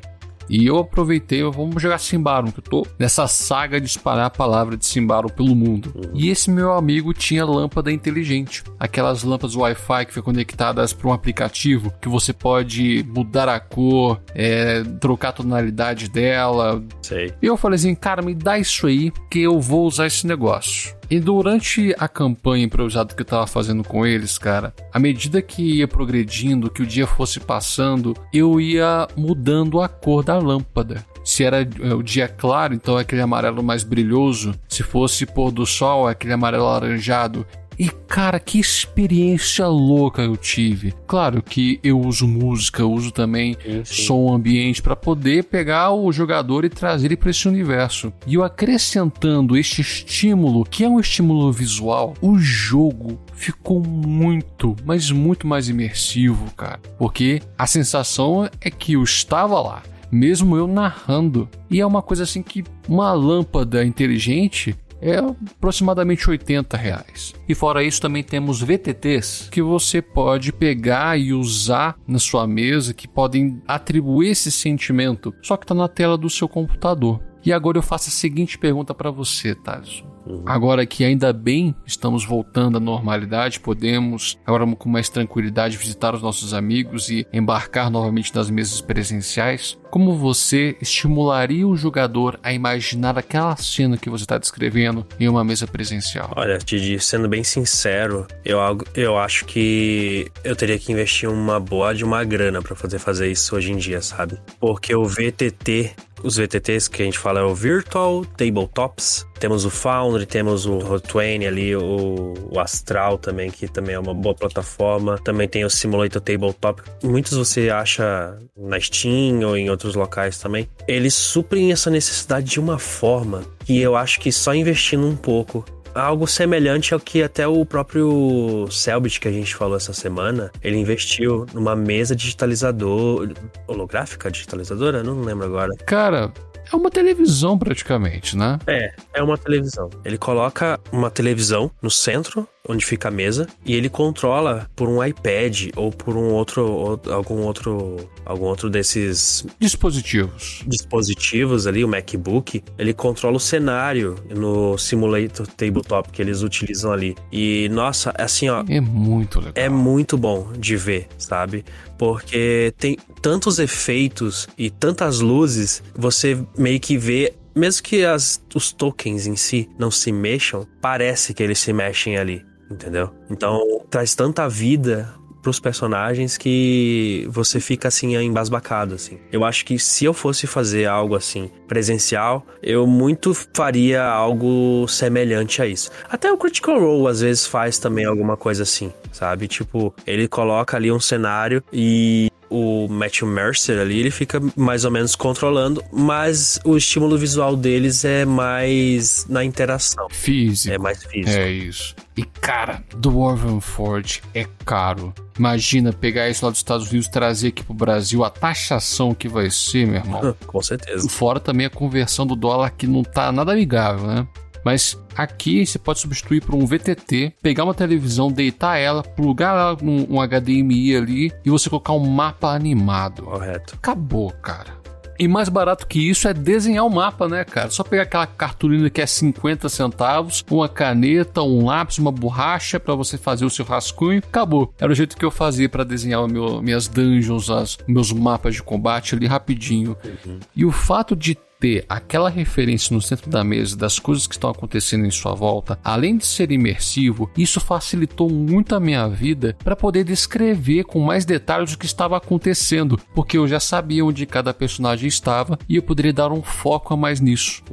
E 0.52 0.66
eu 0.66 0.80
aproveitei, 0.80 1.42
vamos 1.44 1.82
jogar 1.82 1.98
Simbarum, 1.98 2.52
que 2.52 2.60
eu 2.60 2.64
tô 2.64 2.88
nessa 3.00 3.26
saga 3.26 3.80
de 3.80 3.88
espalhar 3.88 4.26
a 4.26 4.30
palavra 4.30 4.76
de 4.76 4.86
Simbarum 4.86 5.30
pelo 5.30 5.56
mundo. 5.56 5.94
E 6.14 6.30
esse 6.30 6.52
meu 6.52 6.74
amigo 6.74 7.14
tinha 7.14 7.46
lâmpada 7.46 7.90
inteligente, 7.90 8.62
aquelas 8.78 9.24
lâmpadas 9.24 9.56
Wi-Fi 9.56 10.06
que 10.06 10.14
ficam 10.14 10.34
conectadas 10.34 10.92
para 10.92 11.08
um 11.08 11.14
aplicativo 11.14 11.94
que 12.02 12.10
você 12.10 12.34
pode 12.34 13.06
mudar 13.08 13.48
a 13.48 13.62
cor, 13.62 14.22
é, 14.36 14.84
trocar 15.00 15.30
a 15.30 15.34
tonalidade 15.34 16.10
dela. 16.10 16.84
Sei. 17.02 17.34
E 17.42 17.46
eu 17.46 17.56
falei 17.56 17.76
assim, 17.76 17.96
cara, 17.96 18.22
me 18.22 18.36
dá 18.36 18.60
isso 18.60 18.88
aí 18.88 19.10
que 19.30 19.40
eu 19.40 19.58
vou 19.58 19.88
usar 19.88 20.08
esse 20.08 20.28
negócio. 20.28 20.94
E 21.12 21.20
durante 21.20 21.94
a 22.00 22.08
campanha 22.08 22.64
improvisada 22.64 23.14
que 23.14 23.22
eu 23.22 23.26
tava 23.26 23.46
fazendo 23.46 23.84
com 23.84 24.06
eles, 24.06 24.38
cara, 24.38 24.74
à 24.94 24.98
medida 24.98 25.42
que 25.42 25.80
ia 25.80 25.86
progredindo, 25.86 26.72
que 26.72 26.82
o 26.82 26.86
dia 26.86 27.06
fosse 27.06 27.38
passando, 27.38 28.16
eu 28.34 28.62
ia 28.62 29.06
mudando 29.18 29.82
a 29.82 29.90
cor 29.90 30.24
da 30.24 30.38
lâmpada. 30.38 31.06
Se 31.22 31.44
era 31.44 31.62
é, 31.62 31.94
o 31.94 32.02
dia 32.02 32.30
claro, 32.30 32.74
então 32.74 32.98
é 32.98 33.02
aquele 33.02 33.22
amarelo 33.22 33.62
mais 33.62 33.84
brilhoso. 33.84 34.56
Se 34.70 34.84
fosse 34.84 35.26
pôr 35.26 35.52
do 35.52 35.66
sol, 35.66 36.08
é 36.08 36.14
aquele 36.14 36.32
amarelo 36.32 36.66
alaranjado. 36.66 37.46
E 37.82 37.90
cara, 37.90 38.40
que 38.40 38.60
experiência 38.60 39.66
louca 39.66 40.22
eu 40.22 40.38
tive. 40.38 40.94
Claro 41.08 41.42
que 41.42 41.80
eu 41.84 42.00
uso 42.00 42.28
música, 42.28 42.84
eu 42.84 42.92
uso 42.92 43.10
também 43.10 43.58
sim, 43.60 43.84
sim. 43.84 44.04
som 44.04 44.32
ambiente 44.32 44.84
para 44.84 44.96
poder 44.96 45.46
pegar 45.46 45.90
o 45.90 46.12
jogador 46.12 46.64
e 46.64 46.70
trazer 46.70 47.08
ele 47.08 47.18
para 47.18 47.32
esse 47.32 47.48
universo. 47.48 48.14
E 48.28 48.36
eu 48.36 48.44
acrescentando 48.44 49.58
este 49.58 49.82
estímulo, 49.82 50.64
que 50.64 50.84
é 50.84 50.88
um 50.88 51.00
estímulo 51.00 51.52
visual, 51.52 52.14
o 52.22 52.38
jogo 52.38 53.20
ficou 53.34 53.82
muito, 53.82 54.76
mas 54.86 55.10
muito 55.10 55.48
mais 55.48 55.68
imersivo, 55.68 56.54
cara. 56.56 56.80
Porque 57.00 57.42
a 57.58 57.66
sensação 57.66 58.48
é 58.62 58.70
que 58.70 58.94
eu 58.94 59.02
estava 59.02 59.60
lá 59.60 59.82
mesmo 60.12 60.58
eu 60.58 60.68
narrando. 60.68 61.48
E 61.70 61.80
é 61.80 61.86
uma 61.86 62.02
coisa 62.02 62.24
assim 62.24 62.44
que 62.44 62.66
uma 62.86 63.14
lâmpada 63.14 63.86
inteligente 63.86 64.76
é 65.02 65.18
aproximadamente 65.18 66.30
80 66.30 66.78
reais. 66.78 67.34
E 67.50 67.56
fora 67.56 67.84
isso, 67.84 68.00
também 68.00 68.24
temos 68.24 68.62
VTTs 68.62 69.50
que 69.52 69.62
você 69.62 70.02
pode 70.02 70.54
pegar 70.54 71.20
e 71.20 71.34
usar 71.34 71.98
na 72.08 72.20
sua 72.20 72.46
mesa 72.46 72.94
que 72.94 73.08
podem 73.08 73.62
atribuir 73.68 74.30
esse 74.30 74.52
sentimento, 74.52 75.34
só 75.42 75.58
que 75.58 75.66
está 75.66 75.74
na 75.74 75.88
tela 75.88 76.18
do 76.18 76.30
seu 76.30 76.48
computador. 76.48 77.20
E 77.44 77.52
agora 77.52 77.78
eu 77.78 77.82
faço 77.82 78.10
a 78.10 78.12
seguinte 78.12 78.58
pergunta 78.58 78.94
para 78.94 79.10
você, 79.10 79.56
Thaleson. 79.56 80.11
Agora 80.46 80.86
que 80.86 81.04
ainda 81.04 81.32
bem 81.34 81.76
estamos 81.86 82.26
voltando 82.26 82.78
à 82.78 82.80
normalidade, 82.80 83.60
podemos 83.60 84.38
agora 84.46 84.66
com 84.76 84.90
mais 84.90 85.10
tranquilidade 85.10 85.78
visitar 85.78 86.14
os 86.14 86.22
nossos 86.22 86.54
amigos 86.54 87.10
e 87.10 87.26
embarcar 87.34 87.90
novamente 87.90 88.34
nas 88.36 88.50
mesas 88.50 88.82
presenciais. 88.82 89.78
Como 89.90 90.18
você 90.18 90.78
estimularia 90.82 91.68
o 91.68 91.76
jogador 91.76 92.40
a 92.42 92.54
imaginar 92.54 93.18
aquela 93.18 93.56
cena 93.58 93.98
que 93.98 94.10
você 94.10 94.24
está 94.24 94.38
descrevendo 94.38 95.06
em 95.20 95.28
uma 95.28 95.44
mesa 95.44 95.68
presencial? 95.68 96.32
Olha, 96.36 96.58
Didi, 96.58 97.00
sendo 97.00 97.28
bem 97.28 97.44
sincero, 97.44 98.26
eu, 98.46 98.60
eu 98.96 99.18
acho 99.18 99.46
que 99.46 100.32
eu 100.44 100.56
teria 100.56 100.80
que 100.80 100.92
investir 100.92 101.30
uma 101.30 101.60
boa 101.60 101.94
de 101.94 102.06
uma 102.06 102.24
grana 102.24 102.62
para 102.62 102.76
poder 102.76 103.00
fazer 103.00 103.30
isso 103.30 103.56
hoje 103.56 103.72
em 103.72 103.78
dia, 103.78 104.02
sabe? 104.02 104.38
Porque 104.60 104.96
o 104.96 105.04
VTT 105.04 105.94
os 106.24 106.38
VTTs 106.38 106.90
que 106.90 107.02
a 107.02 107.06
gente 107.06 107.18
fala 107.18 107.40
é 107.40 107.44
o 107.44 107.54
Virtual 107.54 108.26
Tabletops. 108.26 109.26
Temos 109.40 109.66
o 109.66 109.70
Foundry, 109.70 110.26
temos 110.26 110.66
o 110.66 110.78
Hot20 110.78 111.48
ali, 111.48 111.76
o, 111.76 112.34
o, 112.52 112.60
Astral 112.60 113.18
também, 113.18 113.50
que 113.50 113.68
também 113.68 113.96
é 113.96 114.00
uma 114.00 114.14
boa 114.14 114.36
plataforma. 114.36 115.18
Também 115.24 115.48
tem 115.48 115.66
o 115.66 115.70
Simulator 115.70 116.22
Tabletop. 116.22 116.82
Muitos 117.04 117.36
você 117.36 117.70
acha 117.70 118.38
na 118.56 118.80
Steam 118.80 119.42
ou 119.42 119.58
em 119.58 119.70
outros 119.70 119.96
locais 119.96 120.38
também. 120.38 120.70
Eles 120.88 121.16
suprem 121.16 121.72
essa 121.72 121.90
necessidade 121.90 122.50
de 122.50 122.60
uma 122.60 122.78
forma 122.78 123.44
que 123.66 123.80
eu 123.80 123.96
acho 123.96 124.20
que 124.20 124.32
só 124.32 124.54
investindo 124.54 125.08
um 125.08 125.16
pouco 125.16 125.66
algo 125.94 126.28
semelhante 126.28 126.94
ao 126.94 127.00
que 127.00 127.24
até 127.24 127.48
o 127.48 127.66
próprio 127.66 128.68
Selbit 128.72 129.20
que 129.20 129.28
a 129.28 129.32
gente 129.32 129.56
falou 129.56 129.78
essa 129.78 129.94
semana, 129.94 130.52
ele 130.64 130.78
investiu 130.78 131.46
numa 131.54 131.76
mesa 131.76 132.16
digitalizador, 132.16 133.32
holográfica 133.68 134.32
digitalizadora, 134.32 135.04
não 135.04 135.22
lembro 135.22 135.46
agora. 135.46 135.72
Cara, 135.86 136.32
é 136.72 136.76
uma 136.76 136.90
televisão 136.90 137.58
praticamente, 137.58 138.38
né? 138.38 138.58
É, 138.68 138.94
é 139.16 139.24
uma 139.24 139.38
televisão. 139.38 139.90
Ele 140.06 140.18
coloca 140.18 140.80
uma 140.92 141.10
televisão 141.10 141.70
no 141.82 141.92
centro 141.92 142.48
onde 142.68 142.86
fica 142.86 143.08
a 143.08 143.12
mesa 143.12 143.48
e 143.66 143.74
ele 143.74 143.90
controla 143.90 144.70
por 144.76 144.88
um 144.88 145.04
iPad 145.04 145.70
ou 145.76 145.92
por 145.92 146.16
um 146.16 146.32
outro, 146.32 146.66
ou, 146.66 147.02
algum 147.12 147.42
outro, 147.42 147.98
algum 148.26 148.46
outro 148.46 148.70
desses 148.70 149.46
dispositivos. 149.60 150.64
Dispositivos 150.68 151.68
ali, 151.68 151.84
o 151.84 151.88
MacBook, 151.88 152.64
ele 152.78 152.94
controla 152.94 153.38
o 153.38 153.40
cenário 153.40 154.16
no 154.30 154.78
simulator 154.78 155.48
tabletop 155.48 156.10
que 156.12 156.22
eles 156.22 156.42
utilizam 156.42 156.92
ali. 156.92 157.16
E 157.32 157.70
nossa, 157.70 158.14
assim, 158.18 158.50
ó, 158.50 158.64
é 158.68 158.80
muito 158.80 159.40
legal. 159.40 159.54
É 159.56 159.70
muito 159.70 160.18
bom 160.18 160.52
de 160.58 160.76
ver, 160.76 161.08
sabe? 161.18 161.66
Porque 161.98 162.74
tem 162.78 162.98
tantos 163.22 163.60
efeitos 163.60 164.48
e 164.58 164.70
tantas 164.70 165.20
luzes, 165.20 165.84
você 165.96 166.38
meio 166.58 166.80
que 166.80 166.98
vê 166.98 167.34
mesmo 167.54 167.84
que 167.84 168.06
as, 168.06 168.42
os 168.56 168.72
tokens 168.72 169.28
em 169.28 169.36
si 169.36 169.70
não 169.78 169.92
se 169.92 170.12
mexam, 170.12 170.66
parece 170.80 171.34
que 171.34 171.44
eles 171.44 171.60
se 171.60 171.74
mexem 171.74 172.18
ali, 172.18 172.46
entendeu? 172.72 173.10
Então 173.30 173.82
traz 173.90 174.16
tanta 174.16 174.48
vida 174.48 175.14
pros 175.42 175.60
personagens 175.60 176.38
que 176.38 177.28
você 177.30 177.60
fica 177.60 177.88
assim 177.88 178.16
embasbacado 178.16 178.96
assim. 178.96 179.20
Eu 179.32 179.44
acho 179.44 179.66
que 179.66 179.78
se 179.80 180.06
eu 180.06 180.14
fosse 180.14 180.46
fazer 180.46 180.86
algo 180.86 181.16
assim 181.16 181.50
presencial, 181.68 182.46
eu 182.62 182.86
muito 182.86 183.34
faria 183.54 184.04
algo 184.04 184.88
semelhante 184.88 185.62
a 185.62 185.68
isso. 185.68 185.90
Até 186.10 186.32
o 186.32 186.38
Critical 186.38 186.80
Role 186.80 187.08
às 187.08 187.22
vezes 187.22 187.46
faz 187.46 187.80
também 187.80 188.06
alguma 188.06 188.38
coisa 188.38 188.64
assim, 188.64 188.94
sabe? 189.12 189.48
Tipo, 189.48 189.94
ele 190.06 190.28
coloca 190.28 190.78
ali 190.78 190.92
um 190.92 191.00
cenário 191.00 191.64
e 191.74 192.31
o 192.52 192.88
Matthew 192.90 193.28
Mercer 193.28 193.80
ali, 193.80 194.00
ele 194.00 194.12
fica 194.12 194.42
mais 194.58 194.84
ou 194.84 194.92
menos 194.92 195.16
controlando, 195.16 195.82
mas 195.90 196.60
o 196.66 196.76
estímulo 196.76 197.18
visual 197.18 197.56
deles 197.56 198.04
é 198.04 198.26
mais 198.26 199.26
na 199.30 199.44
interação. 199.44 200.08
Físico. 200.12 200.76
É 200.76 200.78
mais 200.78 201.02
físico. 201.02 201.30
É 201.30 201.50
isso. 201.50 201.96
E 202.18 202.24
cara, 202.24 202.84
Dwarven 202.98 203.62
Forge 203.62 204.22
é 204.34 204.46
caro. 204.66 205.14
Imagina 205.40 205.94
pegar 205.94 206.30
isso 206.30 206.44
lá 206.44 206.52
dos 206.52 206.60
Estados 206.60 206.90
Unidos 206.90 207.08
trazer 207.08 207.48
aqui 207.48 207.64
pro 207.64 207.74
Brasil, 207.74 208.24
a 208.24 208.30
taxação 208.30 209.14
que 209.14 209.30
vai 209.30 209.50
ser, 209.50 209.88
meu 209.88 209.96
irmão. 209.96 210.36
Com 210.46 210.62
certeza. 210.62 211.08
Fora 211.08 211.40
também 211.40 211.66
a 211.66 211.70
conversão 211.70 212.28
do 212.28 212.36
dólar 212.36 212.72
que 212.72 212.86
não 212.86 213.02
tá 213.02 213.32
nada 213.32 213.54
amigável, 213.54 214.08
né? 214.08 214.28
Mas 214.64 214.98
aqui 215.16 215.66
você 215.66 215.80
pode 215.80 216.00
substituir 216.00 216.42
por 216.42 216.56
um 216.56 216.66
VTT, 216.66 217.34
pegar 217.42 217.64
uma 217.64 217.74
televisão, 217.74 218.32
deitar 218.32 218.78
ela, 218.78 219.04
plugar 219.04 219.56
ela 219.56 219.78
num 219.82 220.06
um 220.10 220.22
HDMI 220.22 220.96
ali 220.96 221.34
e 221.44 221.50
você 221.50 221.70
colocar 221.70 221.94
um 221.94 222.06
mapa 222.06 222.50
animado. 222.50 223.24
Correto. 223.24 223.76
Acabou, 223.76 224.32
cara. 224.42 224.82
E 225.22 225.28
mais 225.28 225.50
barato 225.50 225.86
que 225.86 226.00
isso 226.00 226.28
é 226.28 226.34
desenhar 226.34 226.84
o 226.84 226.90
mapa, 226.90 227.28
né, 227.28 227.44
cara? 227.44 227.70
Só 227.70 227.84
pegar 227.84 228.02
aquela 228.02 228.26
cartolina 228.26 228.90
que 228.90 229.00
é 229.00 229.06
50 229.06 229.70
centavos, 229.70 230.44
uma 230.50 230.68
caneta, 230.68 231.44
um 231.44 231.64
lápis, 231.64 232.00
uma 232.00 232.12
borracha 232.12 232.80
para 232.80 232.96
você 232.96 233.20
fazer 233.20 233.46
o 233.46 233.50
seu 233.50 233.64
rascunho. 233.64 234.18
Acabou. 234.18 234.74
Era 234.80 234.92
o 234.92 234.96
jeito 234.96 235.16
que 235.16 235.24
eu 235.24 235.30
fazia 235.30 235.70
para 235.70 235.84
desenhar 235.84 236.28
meu, 236.28 236.60
minhas 236.64 236.88
dungeons, 236.88 237.52
as, 237.52 237.78
meus 237.88 238.12
mapas 238.12 238.56
de 238.56 238.64
combate 238.64 239.14
ali 239.14 239.28
rapidinho. 239.28 239.96
Uhum. 240.04 240.40
E 240.56 240.66
o 240.66 240.72
fato 240.72 241.16
de 241.16 241.38
ter 241.62 241.86
aquela 241.88 242.28
referência 242.28 242.94
no 242.94 243.02
centro 243.02 243.30
da 243.30 243.44
mesa 243.44 243.78
das 243.78 244.00
coisas 244.00 244.26
que 244.26 244.34
estão 244.34 244.50
acontecendo 244.50 245.06
em 245.06 245.12
sua 245.12 245.36
volta, 245.36 245.80
além 245.84 246.18
de 246.18 246.26
ser 246.26 246.52
imersivo, 246.52 247.30
isso 247.38 247.60
facilitou 247.60 248.30
muito 248.30 248.76
a 248.76 248.80
minha 248.80 249.08
vida 249.08 249.56
para 249.64 249.76
poder 249.76 250.04
descrever 250.04 250.84
com 250.86 251.00
mais 251.00 251.24
detalhes 251.24 251.74
o 251.74 251.78
que 251.78 251.86
estava 251.86 252.18
acontecendo, 252.18 253.00
porque 253.14 253.38
eu 253.38 253.48
já 253.48 253.60
sabia 253.60 254.04
onde 254.04 254.26
cada 254.26 254.54
personagem 254.54 255.08
estava 255.08 255.58
e 255.70 255.76
eu 255.76 255.84
poderia 255.84 256.12
dar 256.12 256.32
um 256.32 256.42
foco 256.42 256.96
a 256.96 256.98
mais 256.98 257.22
nisso. 257.22 257.64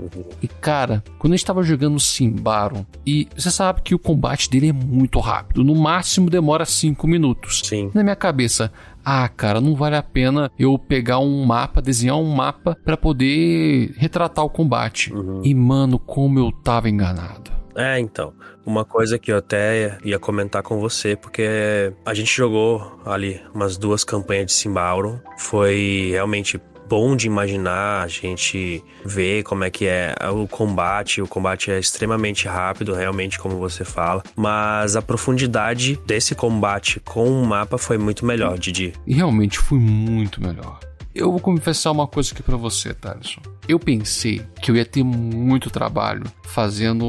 E 0.43 0.47
cara, 0.47 1.03
quando 1.19 1.33
gente 1.33 1.45
estava 1.45 1.63
jogando 1.63 1.99
Simbaron, 1.99 2.85
e 3.07 3.27
você 3.35 3.51
sabe 3.51 3.81
que 3.81 3.95
o 3.95 3.99
combate 3.99 4.51
dele 4.51 4.69
é 4.69 4.73
muito 4.73 5.19
rápido, 5.19 5.65
no 5.65 5.75
máximo 5.75 6.29
demora 6.29 6.67
5 6.67 7.07
minutos. 7.07 7.63
Sim. 7.65 7.91
Na 7.95 8.03
minha 8.03 8.17
cabeça, 8.17 8.71
ah, 9.11 9.27
cara, 9.27 9.59
não 9.59 9.75
vale 9.75 9.97
a 9.97 10.03
pena 10.03 10.51
eu 10.59 10.79
pegar 10.79 11.19
um 11.19 11.43
mapa, 11.43 11.81
desenhar 11.81 12.19
um 12.19 12.31
mapa 12.31 12.77
para 12.85 12.95
poder 12.95 13.95
retratar 13.97 14.45
o 14.45 14.51
combate. 14.51 15.15
Uhum. 15.15 15.41
E 15.43 15.55
mano, 15.55 15.99
como 15.99 16.39
eu 16.39 16.53
tava 16.53 16.91
enganado. 16.91 17.51
É, 17.75 17.99
então. 17.99 18.35
Uma 18.67 18.85
coisa 18.85 19.19
que 19.19 19.33
eu 19.33 19.39
até 19.39 19.99
ia 20.05 20.19
comentar 20.19 20.63
com 20.63 20.79
você, 20.79 21.17
porque 21.17 21.91
a 22.05 22.13
gente 22.13 22.37
jogou 22.37 23.01
ali 23.07 23.41
umas 23.55 23.79
duas 23.79 24.05
campanhas 24.05 24.47
de 24.47 24.53
Simbauron. 24.53 25.19
Foi 25.39 26.09
realmente 26.11 26.61
bom 26.89 27.15
de 27.15 27.27
imaginar, 27.27 28.03
a 28.03 28.09
gente 28.09 28.83
vê 29.05 29.43
como 29.43 29.65
é 29.65 29.71
que 29.71 29.87
é 29.87 30.15
o 30.33 30.49
combate. 30.49 31.21
O 31.21 31.29
combate 31.29 31.71
é 31.71 31.79
extremamente 31.79 32.49
rápido, 32.49 32.95
realmente, 32.95 33.39
como 33.39 33.59
você 33.59 33.85
fala. 33.85 34.23
Mas 34.35 34.97
a 34.97 35.03
profundidade 35.03 36.01
desse 36.07 36.35
combate 36.35 37.01
com 37.01 37.29
o 37.29 37.47
mapa 37.47 37.77
foi 37.77 37.99
muito 37.99 38.25
melhor, 38.25 38.59
Didi. 38.59 38.95
Realmente 39.07 39.59
foi 39.59 39.79
muito 39.79 40.41
melhor. 40.41 40.81
Eu 41.15 41.31
vou 41.31 41.41
confessar 41.41 41.91
uma 41.91 42.07
coisa 42.07 42.33
aqui 42.33 42.43
para 42.43 42.57
você, 42.57 42.95
Thaleson. 42.95 43.41
Eu 43.69 43.79
pensei 43.79 44.41
que 44.63 44.71
eu 44.71 44.77
ia 44.77 44.85
ter 44.85 45.03
muito 45.03 45.69
trabalho 45.69 46.25
fazendo 46.45 47.05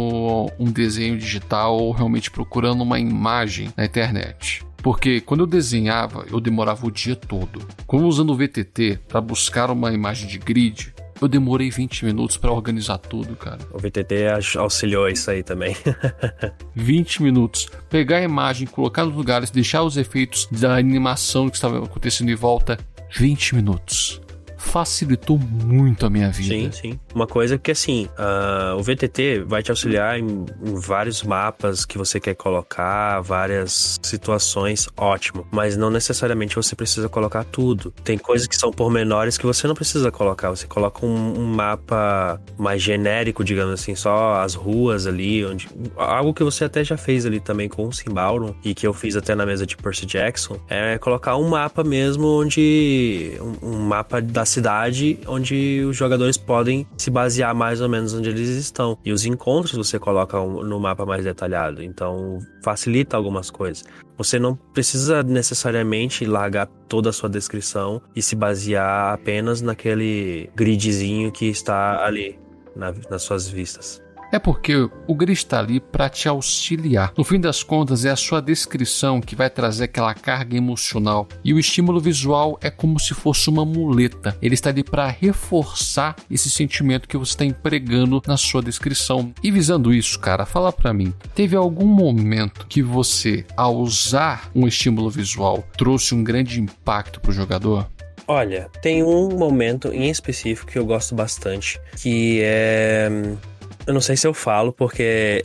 um 0.60 0.72
desenho 0.72 1.18
digital 1.18 1.78
ou 1.78 1.92
realmente 1.92 2.32
procurando 2.32 2.82
uma 2.82 3.00
imagem 3.00 3.72
na 3.78 3.86
internet. 3.86 4.66
Porque 4.82 5.22
quando 5.22 5.42
eu 5.42 5.48
desenhava, 5.48 6.26
eu 6.32 6.40
demorava 6.40 6.86
o 6.86 6.92
dia 6.92 7.16
todo. 7.16 7.62
Como 7.86 8.08
usando 8.08 8.32
o 8.32 8.36
VTT 8.36 9.00
para 9.08 9.20
buscar 9.22 9.70
uma 9.70 9.92
imagem 9.92 10.28
de 10.28 10.38
grid, 10.38 10.94
eu 11.22 11.28
demorei 11.28 11.70
20 11.70 12.06
minutos 12.06 12.38
para 12.38 12.52
organizar 12.52 12.98
tudo, 12.98 13.36
cara. 13.36 13.60
O 13.74 13.78
VTT 13.78 14.16
auxiliou 14.58 15.10
isso 15.10 15.30
aí 15.30 15.44
também. 15.44 15.76
20 16.74 17.24
minutos. 17.24 17.68
Pegar 17.90 18.18
a 18.18 18.24
imagem, 18.24 18.68
colocar 18.68 19.04
nos 19.04 19.16
lugares, 19.16 19.52
deixar 19.52 19.84
os 19.84 19.98
efeitos 19.98 20.48
da 20.50 20.78
animação 20.78 21.50
que 21.50 21.58
estava 21.58 21.84
acontecendo 21.84 22.30
em 22.30 22.36
volta. 22.36 22.78
20 23.12 23.56
minutos 23.56 24.22
facilitou 24.60 25.40
muito 25.40 26.06
a 26.06 26.10
minha 26.10 26.30
vida. 26.30 26.54
Sim, 26.54 26.72
sim. 26.72 27.00
Uma 27.16 27.26
coisa 27.26 27.58
que, 27.58 27.72
assim, 27.72 28.08
uh, 28.18 28.78
o 28.78 28.84
VTT 28.84 29.46
vai 29.48 29.64
te 29.64 29.72
auxiliar 29.72 30.20
em, 30.20 30.46
em, 30.64 30.76
vários 30.76 31.24
mapas 31.24 31.86
que 31.86 31.98
você 31.98 32.20
quer 32.20 32.36
colocar, 32.36 33.22
várias 33.22 34.00
situações, 34.04 34.88
ótimo. 34.98 35.48
Mas 35.50 35.78
não 35.78 35.90
necessariamente 35.90 36.56
você 36.56 36.76
precisa 36.76 37.08
colocar 37.08 37.46
tudo. 37.46 37.92
Tem 38.04 38.18
coisas 38.18 38.48
que 38.48 38.56
são 38.56 38.72
pormenores 38.72 39.38
que 39.38 39.46
você 39.46 39.66
não 39.66 39.74
precisa 39.74 40.12
colocar. 40.12 40.50
Você 40.50 40.68
coloca 40.68 41.06
um, 41.06 41.40
um 41.40 41.46
mapa 41.46 42.40
mais 42.58 42.82
genérico, 42.82 43.44
digamos 43.44 43.74
assim, 43.74 43.96
só 43.96 44.42
as 44.42 44.56
ruas 44.56 45.08
ali, 45.08 45.46
onde 45.46 45.70
algo 45.96 46.34
que 46.34 46.44
você 46.44 46.66
até 46.66 46.84
já 46.84 46.98
fez 46.98 47.26
ali 47.26 47.40
também 47.40 47.70
com 47.70 47.88
o 47.88 47.94
Simbauron 47.94 48.54
e 48.64 48.76
que 48.76 48.86
eu 48.86 48.94
fiz 48.94 49.16
até 49.16 49.34
na 49.34 49.46
mesa 49.46 49.66
de 49.66 49.78
Percy 49.78 50.06
Jackson, 50.06 50.60
é 50.68 50.98
colocar 50.98 51.38
um 51.38 51.48
mapa 51.48 51.84
mesmo 51.84 52.28
onde 52.28 53.38
um, 53.40 53.70
um 53.70 53.80
mapa 53.80 54.22
da 54.22 54.46
cidade 54.50 55.20
onde 55.28 55.86
os 55.88 55.96
jogadores 55.96 56.38
podem 56.38 56.86
se 56.98 57.10
basear 57.10 57.56
mais 57.56 57.80
ou 57.82 57.88
menos 57.88 58.14
onde 58.14 58.30
eles 58.30 58.50
estão. 58.50 58.98
E 59.06 59.12
os 59.12 59.26
encontros 59.26 59.74
você 59.74 59.98
coloca 59.98 60.38
no 60.40 60.80
mapa 60.80 61.06
mais 61.06 61.24
detalhado, 61.24 61.84
então 61.84 62.40
facilita 62.64 63.16
algumas 63.16 63.50
coisas. 63.50 63.86
Você 64.18 64.38
não 64.38 64.56
precisa 64.56 65.24
necessariamente 65.24 66.26
largar 66.26 66.68
toda 66.90 67.10
a 67.10 67.14
sua 67.14 67.30
descrição 67.30 68.02
e 68.16 68.22
se 68.22 68.36
basear 68.36 69.14
apenas 69.14 69.62
naquele 69.62 70.50
gridzinho 70.56 71.32
que 71.32 71.46
está 71.46 72.06
ali 72.06 72.38
na, 72.76 72.94
nas 73.10 73.22
suas 73.22 73.48
vistas. 73.48 74.02
É 74.32 74.38
porque 74.38 74.76
o 75.08 75.16
grid 75.16 75.34
está 75.34 75.60
ali 75.60 75.80
para 75.80 76.08
te 76.08 76.30
auxiliar. 76.30 77.12
No 77.18 77.24
fim 77.24 77.40
das 77.40 77.64
contas, 77.64 78.06
é 78.06 78.12
a 78.12 78.16
sua 78.16 78.42
descrição 78.42 79.20
que 79.20 79.36
vai 79.36 79.50
trazer 79.50 79.86
aquela 79.86 80.14
carga 80.14 80.56
emocional. 80.56 81.28
E 81.44 81.54
o 81.54 81.60
estímulo 81.60 82.00
visual 82.00 82.58
é 82.62 82.70
como 82.70 83.00
se 83.00 83.16
fosse 83.16 83.50
uma 83.50 83.66
muleta. 83.66 84.38
Ele 84.42 84.54
está 84.54 84.70
ali 84.70 84.84
para 84.84 85.08
reforçar 85.08 86.16
esse 86.30 86.50
sentimento 86.50 87.08
que 87.08 87.18
você 87.18 87.32
está 87.32 87.46
empregando 87.46 88.22
na 88.28 88.38
sua 88.38 88.62
descrição. 88.62 89.34
E 89.42 89.50
visando 89.50 89.92
isso, 89.92 90.20
cara, 90.20 90.46
fala 90.46 90.72
para 90.72 90.94
mim, 90.94 91.14
teve 91.34 91.56
algum 91.56 91.88
momento 91.88 92.68
que 92.68 92.84
você, 92.84 93.46
ao 93.58 93.78
usar 93.78 94.52
um 94.54 94.68
estímulo 94.68 95.10
visual, 95.10 95.64
trouxe 95.76 96.14
um 96.14 96.24
grande 96.24 96.62
impacto 96.62 97.20
para 97.20 97.32
o 97.32 97.34
jogador? 97.34 97.90
Olha, 98.28 98.70
tem 98.84 99.02
um 99.02 99.30
momento 99.30 99.92
em 99.92 100.08
específico 100.08 100.72
que 100.72 100.78
eu 100.78 100.86
gosto 100.86 101.16
bastante, 101.16 101.82
que 101.98 102.42
é 102.44 103.10
eu 103.90 103.94
não 103.94 104.02
sei 104.02 104.16
se 104.16 104.28
eu 104.28 104.36
falo, 104.36 104.72
porque 104.72 105.42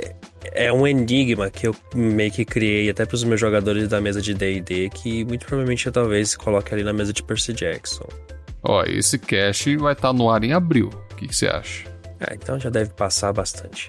é 0.52 0.70
um 0.70 0.86
enigma 0.86 1.48
que 1.48 1.66
eu 1.66 1.74
meio 1.94 2.30
que 2.30 2.44
criei 2.44 2.90
até 2.90 3.06
para 3.06 3.14
os 3.14 3.24
meus 3.24 3.40
jogadores 3.40 3.88
da 3.88 4.02
mesa 4.02 4.20
de 4.20 4.34
D&D, 4.34 4.90
que 4.90 5.24
muito 5.24 5.46
provavelmente 5.46 5.86
eu 5.86 5.92
talvez 5.92 6.36
coloque 6.36 6.74
ali 6.74 6.84
na 6.84 6.92
mesa 6.92 7.10
de 7.10 7.22
Percy 7.22 7.54
Jackson. 7.54 8.06
Ó, 8.62 8.84
esse 8.84 9.18
cast 9.18 9.74
vai 9.78 9.94
estar 9.94 10.08
tá 10.08 10.12
no 10.12 10.28
ar 10.28 10.44
em 10.44 10.52
abril. 10.52 10.90
O 11.12 11.16
que, 11.16 11.34
você 11.34 11.46
acha? 11.46 11.86
Ah, 12.20 12.34
então 12.34 12.60
já 12.60 12.68
deve 12.68 12.90
passar 12.90 13.32
bastante. 13.32 13.88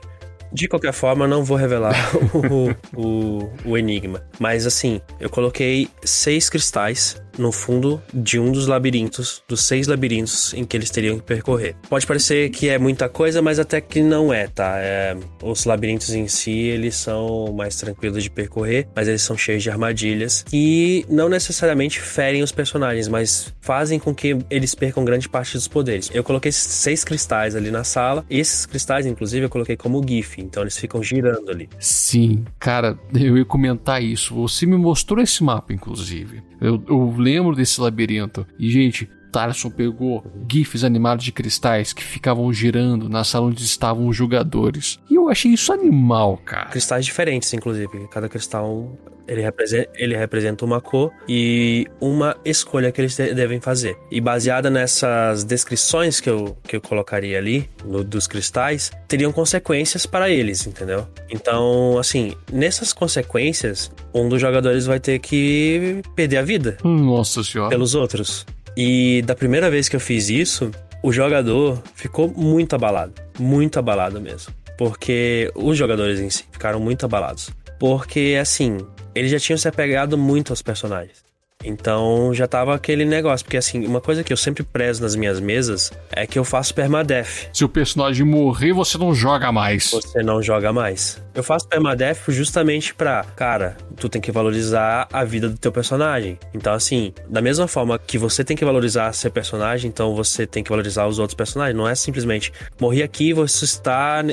De 0.54 0.70
qualquer 0.70 0.94
forma, 0.94 1.28
não 1.28 1.44
vou 1.44 1.58
revelar 1.58 1.94
o, 2.34 2.72
o, 2.98 3.52
o, 3.66 3.78
enigma. 3.78 4.24
Mas 4.40 4.66
assim, 4.66 5.02
eu 5.20 5.30
coloquei 5.30 5.90
seis 6.02 6.50
cristais 6.50 7.22
no 7.38 7.52
fundo 7.52 8.02
de 8.14 8.40
um 8.40 8.52
dos 8.52 8.68
labirintos, 8.68 9.44
dos 9.48 9.62
seis 9.62 9.88
labirintos 9.88 10.54
em 10.54 10.64
que 10.64 10.76
eles 10.76 10.90
teriam 10.90 11.18
que 11.18 11.24
percorrer. 11.24 11.76
Pode 11.90 12.06
parecer 12.06 12.50
que 12.50 12.70
é 12.70 12.78
muita 12.78 13.10
coisa, 13.10 13.42
mas 13.42 13.60
até 13.60 13.82
que 13.82 14.02
não 14.02 14.34
é, 14.34 14.48
tá? 14.48 14.76
É, 14.78 15.16
os 15.44 15.66
labirintos 15.66 16.14
em 16.14 16.28
si, 16.28 16.52
eles 16.52 16.96
são 16.96 17.54
mais 17.54 17.76
tranquilos 17.76 18.24
de 18.24 18.30
percorrer, 18.30 18.88
mas 18.96 19.08
eles 19.08 19.22
são 19.22 19.38
cheios 19.38 19.64
de 19.64 19.70
armadilhas 19.70 20.44
que 20.44 21.06
não 21.10 21.30
necessariamente 21.30 22.00
ferem 22.00 22.44
os 22.44 22.52
personagens, 22.52 23.08
mas 23.08 23.54
fazem 23.62 24.00
com 24.00 24.14
que 24.14 24.38
eles 24.50 24.76
percam 24.76 25.04
grande 25.04 25.28
parte 25.28 25.54
dos 25.54 25.68
poderes. 25.68 26.10
Eu 26.14 26.24
coloquei 26.24 26.52
seis 26.52 27.04
cristais 27.04 27.56
ali 27.56 27.72
na 27.72 27.84
sala. 27.84 28.26
Esses 28.30 28.66
cristais, 28.66 29.06
inclusive, 29.06 29.46
eu 29.46 29.50
coloquei 29.50 29.76
como 29.76 30.04
GIF, 30.08 30.42
então 30.42 30.64
eles 30.64 30.78
ficam 30.78 31.02
girando 31.04 31.50
ali. 31.50 31.70
Sim, 31.80 32.44
cara, 32.60 32.98
eu 33.14 33.38
ia 33.38 33.46
comentar 33.46 34.02
isso. 34.02 34.36
Você 34.36 34.66
me 34.66 34.78
mostrou 34.78 35.22
esse 35.22 35.44
mapa, 35.44 35.74
inclusive. 35.74 36.44
Eu, 36.62 36.82
eu 36.88 37.12
lembro 37.26 37.56
desse 37.56 37.82
labirinto. 37.82 38.46
E, 38.60 38.70
gente, 38.70 39.10
Tarson 39.32 39.70
pegou 39.70 40.24
GIFs 40.50 40.84
animados 40.84 41.26
de 41.26 41.32
cristais 41.32 41.92
que 41.92 42.04
ficavam 42.04 42.54
girando 42.54 43.10
na 43.10 43.24
sala 43.24 43.48
onde 43.48 43.64
estavam 43.64 44.08
os 44.08 44.16
jogadores. 44.16 45.00
E 45.10 45.16
eu 45.16 45.28
achei 45.28 45.52
isso 45.52 45.74
animal, 45.74 46.38
cara. 46.38 46.70
Cristais 46.70 47.04
diferentes, 47.06 47.52
inclusive. 47.54 48.08
Cada 48.10 48.30
cristal 48.30 48.98
ele 49.28 49.42
representa, 49.42 49.90
ele 49.96 50.16
representa 50.16 50.66
uma 50.66 50.82
cor 50.82 51.12
e 51.28 51.88
uma 52.00 52.36
escolha 52.46 52.92
que 52.92 53.02
eles 53.02 53.16
devem 53.16 53.60
fazer. 53.60 53.98
E 54.12 54.22
baseada 54.22 54.70
nessas 54.70 55.44
descrições 55.44 56.20
que 56.20 56.30
eu, 56.30 56.58
que 56.64 56.76
eu 56.76 56.82
colocaria 56.82 57.38
ali, 57.38 57.70
no, 57.84 58.04
dos 58.04 58.28
cristais, 58.28 58.92
teriam 59.08 59.32
consequências 59.32 60.06
para 60.06 60.30
eles, 60.30 60.66
entendeu? 60.68 61.08
Então, 61.30 61.98
assim, 61.98 62.34
nessas 62.52 62.94
consequências, 62.94 63.92
um 64.14 64.30
dos 64.30 64.40
jogadores 64.40 64.86
vai 64.86 65.00
ter 65.00 65.20
que 65.20 66.02
perder 66.16 66.38
a 66.38 66.42
vida. 66.42 66.78
Nossa 66.84 67.44
senhora. 67.44 67.70
Pelos 67.70 67.96
outros. 67.96 68.46
E 68.78 69.22
da 69.26 69.36
primeira 69.36 69.70
vez 69.70 69.88
que 69.88 69.96
eu 69.96 70.00
fiz 70.00 70.30
isso, 70.30 70.72
o 71.02 71.12
jogador 71.12 71.82
ficou 71.94 72.28
muito 72.28 72.76
abalado. 72.76 73.14
Muito 73.40 73.80
abalado 73.80 74.20
mesmo. 74.20 74.54
Porque 74.78 75.52
os 75.56 75.78
jogadores 75.78 76.20
em 76.20 76.30
si 76.30 76.46
ficaram 76.52 76.80
muito 76.80 77.06
abalados. 77.06 77.50
Porque, 77.80 78.38
assim, 78.40 78.78
eles 79.14 79.32
já 79.32 79.40
tinham 79.40 79.58
se 79.58 79.68
apegado 79.68 80.18
muito 80.18 80.52
aos 80.52 80.62
personagens. 80.62 81.25
Então 81.66 82.34
já 82.34 82.48
tava 82.48 82.76
aquele 82.76 83.06
negócio, 83.06 83.46
porque 83.46 83.58
assim, 83.58 83.86
uma 83.86 84.00
coisa 84.00 84.24
que 84.24 84.32
eu 84.32 84.38
sempre 84.38 84.64
prezo 84.64 85.02
nas 85.02 85.16
minhas 85.16 85.40
mesas 85.40 85.92
é 86.12 86.26
que 86.28 86.38
eu 86.38 86.44
faço 86.44 86.74
permadeath. 86.74 87.50
Se 87.52 87.66
o 87.66 87.70
personagem 87.70 88.26
morrer, 88.26 88.74
você 88.74 88.98
não 88.98 89.14
joga 89.14 89.52
mais. 89.52 89.92
Você 89.92 90.22
não 90.22 90.42
joga 90.42 90.72
mais. 90.72 91.22
Eu 91.34 91.44
faço 91.44 91.68
permadeath 91.68 92.30
justamente 92.30 92.94
pra, 92.94 93.24
cara, 93.36 93.76
tu 93.98 94.08
tem 94.08 94.22
que 94.22 94.32
valorizar 94.32 95.08
a 95.12 95.24
vida 95.24 95.50
do 95.50 95.58
teu 95.58 95.72
personagem. 95.72 96.40
Então 96.54 96.74
assim, 96.74 97.14
da 97.28 97.42
mesma 97.42 97.68
forma 97.68 97.98
que 98.00 98.18
você 98.18 98.44
tem 98.44 98.56
que 98.56 98.64
valorizar 98.64 99.12
seu 99.14 99.32
personagem, 99.32 99.90
então 99.90 100.16
você 100.16 100.46
tem 100.46 100.64
que 100.64 100.70
valorizar 100.70 101.08
os 101.08 101.20
outros 101.20 101.36
personagens. 101.36 101.76
Não 101.76 101.88
é 101.88 101.96
simplesmente 101.96 102.52
morri 102.80 103.04
aqui, 103.04 103.34
você 103.34 103.66
está. 103.66 104.24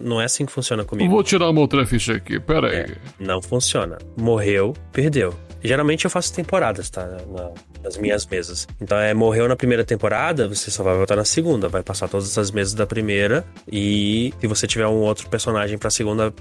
Não 0.00 0.20
é 0.20 0.24
assim 0.24 0.46
que 0.46 0.52
funciona 0.52 0.84
comigo. 0.84 1.10
Vou 1.10 1.22
tirar 1.22 1.50
uma 1.50 1.60
outra 1.60 1.84
ficha 1.84 2.14
aqui, 2.14 2.38
pera 2.38 2.68
aí. 2.68 2.76
É, 2.76 2.86
não 3.18 3.42
funciona. 3.42 3.98
Morreu, 4.16 4.74
perdeu. 4.92 5.34
Geralmente 5.66 6.04
eu 6.04 6.10
faço 6.10 6.32
temporadas, 6.32 6.90
tá? 6.90 7.06
Na, 7.06 7.50
nas 7.82 7.96
minhas 7.96 8.26
mesas. 8.26 8.66
Então 8.80 8.98
é, 8.98 9.12
morreu 9.14 9.48
na 9.48 9.56
primeira 9.56 9.84
temporada, 9.84 10.48
você 10.48 10.70
só 10.70 10.82
vai 10.82 10.96
voltar 10.96 11.16
na 11.16 11.24
segunda. 11.24 11.68
Vai 11.68 11.82
passar 11.82 12.08
todas 12.08 12.28
essas 12.28 12.50
mesas 12.50 12.74
da 12.74 12.86
primeira. 12.86 13.44
E 13.70 14.32
se 14.40 14.46
você 14.46 14.66
tiver 14.66 14.86
um 14.86 15.00
outro 15.00 15.28
personagem 15.28 15.78
pra 15.78 15.90
segunda, 15.90 16.32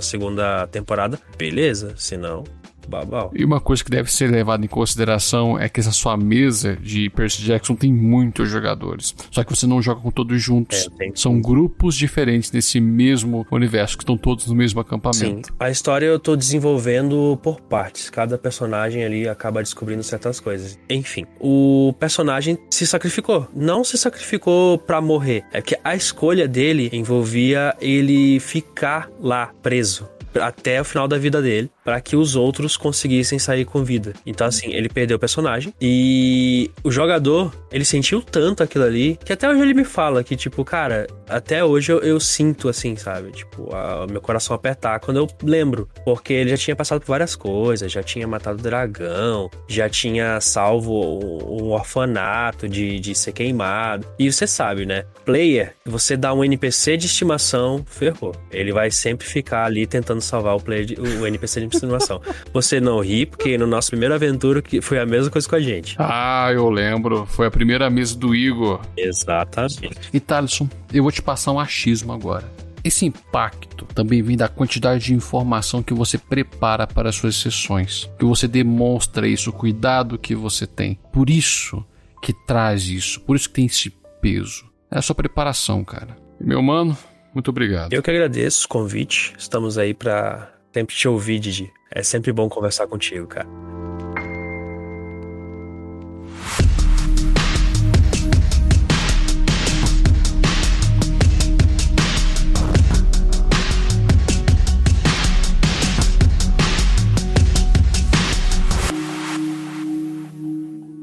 segunda 0.00 0.66
temporada, 0.68 1.18
beleza. 1.36 1.94
Se 1.96 2.16
não, 2.16 2.44
Babau. 2.88 3.30
E 3.34 3.44
uma 3.44 3.60
coisa 3.60 3.82
que 3.82 3.90
deve 3.90 4.12
ser 4.12 4.30
levada 4.30 4.64
em 4.64 4.68
consideração 4.68 5.58
é 5.58 5.68
que 5.68 5.80
essa 5.80 5.92
sua 5.92 6.16
mesa 6.16 6.76
de 6.76 7.10
Percy 7.10 7.42
Jackson 7.42 7.74
tem 7.74 7.92
muitos 7.92 8.48
jogadores. 8.50 9.14
Só 9.30 9.42
que 9.42 9.54
você 9.54 9.66
não 9.66 9.80
joga 9.82 10.00
com 10.00 10.10
todos 10.10 10.40
juntos. 10.40 10.88
É, 11.00 11.10
São 11.14 11.40
grupos 11.40 11.94
diferentes 11.94 12.50
nesse 12.52 12.80
mesmo 12.80 13.46
universo, 13.50 13.96
que 13.96 14.02
estão 14.02 14.16
todos 14.16 14.46
no 14.46 14.54
mesmo 14.54 14.80
acampamento. 14.80 15.48
Sim. 15.48 15.54
A 15.58 15.70
história 15.70 16.06
eu 16.06 16.18
tô 16.18 16.36
desenvolvendo 16.36 17.38
por 17.42 17.60
partes. 17.60 18.10
Cada 18.10 18.38
personagem 18.38 19.04
ali 19.04 19.28
acaba 19.28 19.62
descobrindo 19.62 20.02
certas 20.02 20.40
coisas. 20.40 20.78
Enfim, 20.88 21.26
o 21.40 21.94
personagem 21.98 22.58
se 22.70 22.86
sacrificou. 22.86 23.48
Não 23.54 23.84
se 23.84 23.96
sacrificou 23.98 24.78
para 24.78 25.00
morrer. 25.00 25.44
É 25.52 25.60
que 25.60 25.76
a 25.82 25.94
escolha 25.94 26.46
dele 26.46 26.90
envolvia 26.92 27.74
ele 27.80 28.40
ficar 28.40 29.10
lá 29.20 29.50
preso 29.62 30.08
até 30.40 30.80
o 30.80 30.84
final 30.84 31.06
da 31.06 31.18
vida 31.18 31.40
dele 31.40 31.70
para 31.84 32.00
que 32.00 32.16
os 32.16 32.34
outros 32.34 32.76
conseguissem 32.76 33.38
sair 33.38 33.64
com 33.64 33.84
vida. 33.84 34.14
Então, 34.24 34.46
assim, 34.46 34.72
ele 34.72 34.88
perdeu 34.88 35.16
o 35.16 35.20
personagem 35.20 35.74
e 35.80 36.70
o 36.82 36.90
jogador, 36.90 37.52
ele 37.70 37.84
sentiu 37.84 38.22
tanto 38.22 38.62
aquilo 38.62 38.84
ali 38.84 39.18
que 39.24 39.32
até 39.32 39.48
hoje 39.48 39.60
ele 39.60 39.74
me 39.74 39.84
fala 39.84 40.24
que, 40.24 40.34
tipo, 40.36 40.64
cara, 40.64 41.06
até 41.28 41.62
hoje 41.64 41.92
eu, 41.92 41.98
eu 42.00 42.18
sinto 42.18 42.68
assim, 42.68 42.96
sabe? 42.96 43.30
Tipo, 43.32 43.70
o 43.74 44.06
meu 44.10 44.20
coração 44.20 44.54
apertar 44.54 45.00
quando 45.00 45.18
eu 45.18 45.28
lembro. 45.42 45.88
Porque 46.04 46.32
ele 46.32 46.50
já 46.50 46.56
tinha 46.56 46.76
passado 46.76 47.00
por 47.00 47.08
várias 47.08 47.36
coisas, 47.36 47.90
já 47.92 48.02
tinha 48.02 48.26
matado 48.26 48.58
o 48.58 48.62
dragão, 48.62 49.50
já 49.68 49.88
tinha 49.88 50.40
salvo 50.40 50.92
um 50.92 51.70
orfanato 51.72 52.68
de, 52.68 52.98
de 52.98 53.14
ser 53.14 53.32
queimado. 53.32 54.06
E 54.18 54.32
você 54.32 54.46
sabe, 54.46 54.86
né? 54.86 55.04
Player, 55.24 55.74
você 55.84 56.16
dá 56.16 56.32
um 56.32 56.44
NPC 56.44 56.96
de 56.96 57.06
estimação, 57.06 57.84
ferrou. 57.86 58.34
Ele 58.50 58.72
vai 58.72 58.90
sempre 58.90 59.26
ficar 59.26 59.64
ali 59.64 59.86
tentando 59.86 60.20
salvar 60.24 60.56
o, 60.56 60.60
player 60.60 60.84
de, 60.84 60.94
o 61.00 61.26
NPC 61.26 61.60
de 61.60 61.76
insinuação. 61.76 62.20
Você 62.52 62.80
não 62.80 63.00
ri, 63.00 63.26
porque 63.26 63.56
no 63.58 63.66
nosso 63.66 63.90
primeiro 63.90 64.14
aventura 64.14 64.60
que 64.62 64.80
foi 64.80 64.98
a 64.98 65.06
mesma 65.06 65.30
coisa 65.30 65.48
com 65.48 65.56
a 65.56 65.60
gente. 65.60 65.96
Ah, 65.98 66.50
eu 66.52 66.68
lembro. 66.70 67.26
Foi 67.26 67.46
a 67.46 67.50
primeira 67.50 67.88
mesa 67.90 68.16
do 68.16 68.34
Igor. 68.34 68.80
Exatamente. 68.96 69.98
E 70.12 70.20
Thaleson, 70.20 70.68
eu 70.92 71.02
vou 71.02 71.12
te 71.12 71.22
passar 71.22 71.52
um 71.52 71.60
achismo 71.60 72.12
agora. 72.12 72.44
Esse 72.82 73.06
impacto 73.06 73.86
também 73.86 74.22
vem 74.22 74.36
da 74.36 74.46
quantidade 74.46 75.04
de 75.04 75.14
informação 75.14 75.82
que 75.82 75.94
você 75.94 76.18
prepara 76.18 76.86
para 76.86 77.08
as 77.08 77.16
suas 77.16 77.36
sessões, 77.36 78.10
que 78.18 78.26
você 78.26 78.46
demonstra 78.46 79.26
isso, 79.26 79.48
o 79.48 79.54
cuidado 79.54 80.18
que 80.18 80.34
você 80.34 80.66
tem. 80.66 80.98
Por 81.10 81.30
isso 81.30 81.82
que 82.20 82.34
traz 82.46 82.86
isso, 82.88 83.20
por 83.22 83.36
isso 83.36 83.48
que 83.48 83.54
tem 83.54 83.66
esse 83.66 83.90
peso. 84.20 84.66
É 84.90 84.98
a 84.98 85.02
sua 85.02 85.14
preparação, 85.14 85.82
cara. 85.82 86.14
E 86.38 86.44
meu 86.44 86.60
mano, 86.62 86.96
muito 87.34 87.50
obrigado. 87.50 87.92
Eu 87.92 88.02
que 88.02 88.10
agradeço 88.10 88.66
o 88.66 88.68
convite. 88.68 89.34
Estamos 89.36 89.76
aí 89.76 89.92
para 89.92 90.52
sempre 90.72 90.94
te 90.94 91.06
ouvir, 91.08 91.38
Didi. 91.38 91.72
É 91.90 92.02
sempre 92.02 92.32
bom 92.32 92.48
conversar 92.48 92.86
contigo, 92.86 93.26
cara. 93.26 93.48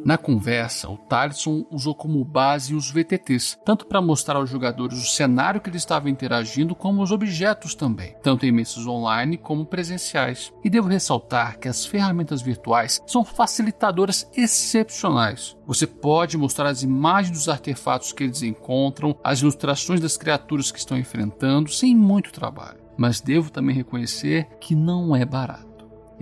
Na 0.04 0.18
conversa, 0.18 0.90
o 0.90 0.98
Talisson 0.98 1.64
usou 1.70 1.94
como 1.94 2.24
base 2.26 2.74
os 2.74 2.90
VTTs, 2.90 3.60
tanto 3.64 3.86
para 3.86 4.02
mostrar 4.02 4.36
aos 4.36 4.50
jogadores 4.50 4.98
o 4.98 5.06
cenário 5.06 5.62
que 5.62 5.70
ele 5.70 5.78
estava 5.78 6.10
interagindo, 6.10 6.74
como 6.74 7.04
os 7.04 7.12
objetos 7.12 7.76
também, 7.76 8.16
tanto 8.24 8.46
em 8.46 8.52
mesas 8.52 8.88
online 8.88 9.38
como 9.38 9.66
presenciais. 9.66 10.52
E 10.64 10.70
devo 10.70 10.88
ressaltar 10.88 11.60
que 11.60 11.68
as 11.68 11.86
ferramentas 11.86 12.42
virtuais 12.42 13.00
são 13.06 13.24
facilitadoras 13.24 14.28
excepcionais. 14.36 15.56
Você 15.68 15.86
pode 15.86 16.36
mostrar 16.36 16.68
as 16.68 16.82
imagens 16.82 17.38
dos 17.38 17.48
artefatos 17.50 18.12
que 18.12 18.24
eles 18.24 18.42
encontram, 18.42 19.16
as 19.24 19.42
ilustrações 19.42 20.02
das 20.02 20.18
criaturas 20.18 20.72
que 20.72 20.80
estão 20.80 20.98
enfrentando, 20.98 21.70
sem 21.70 21.96
muito 21.96 22.32
trabalho. 22.32 22.82
Mas 22.98 23.22
devo 23.22 23.52
também 23.52 23.76
reconhecer 23.76 24.48
que 24.60 24.76
não 24.76 25.16
é 25.16 25.26
barato. 25.26 25.71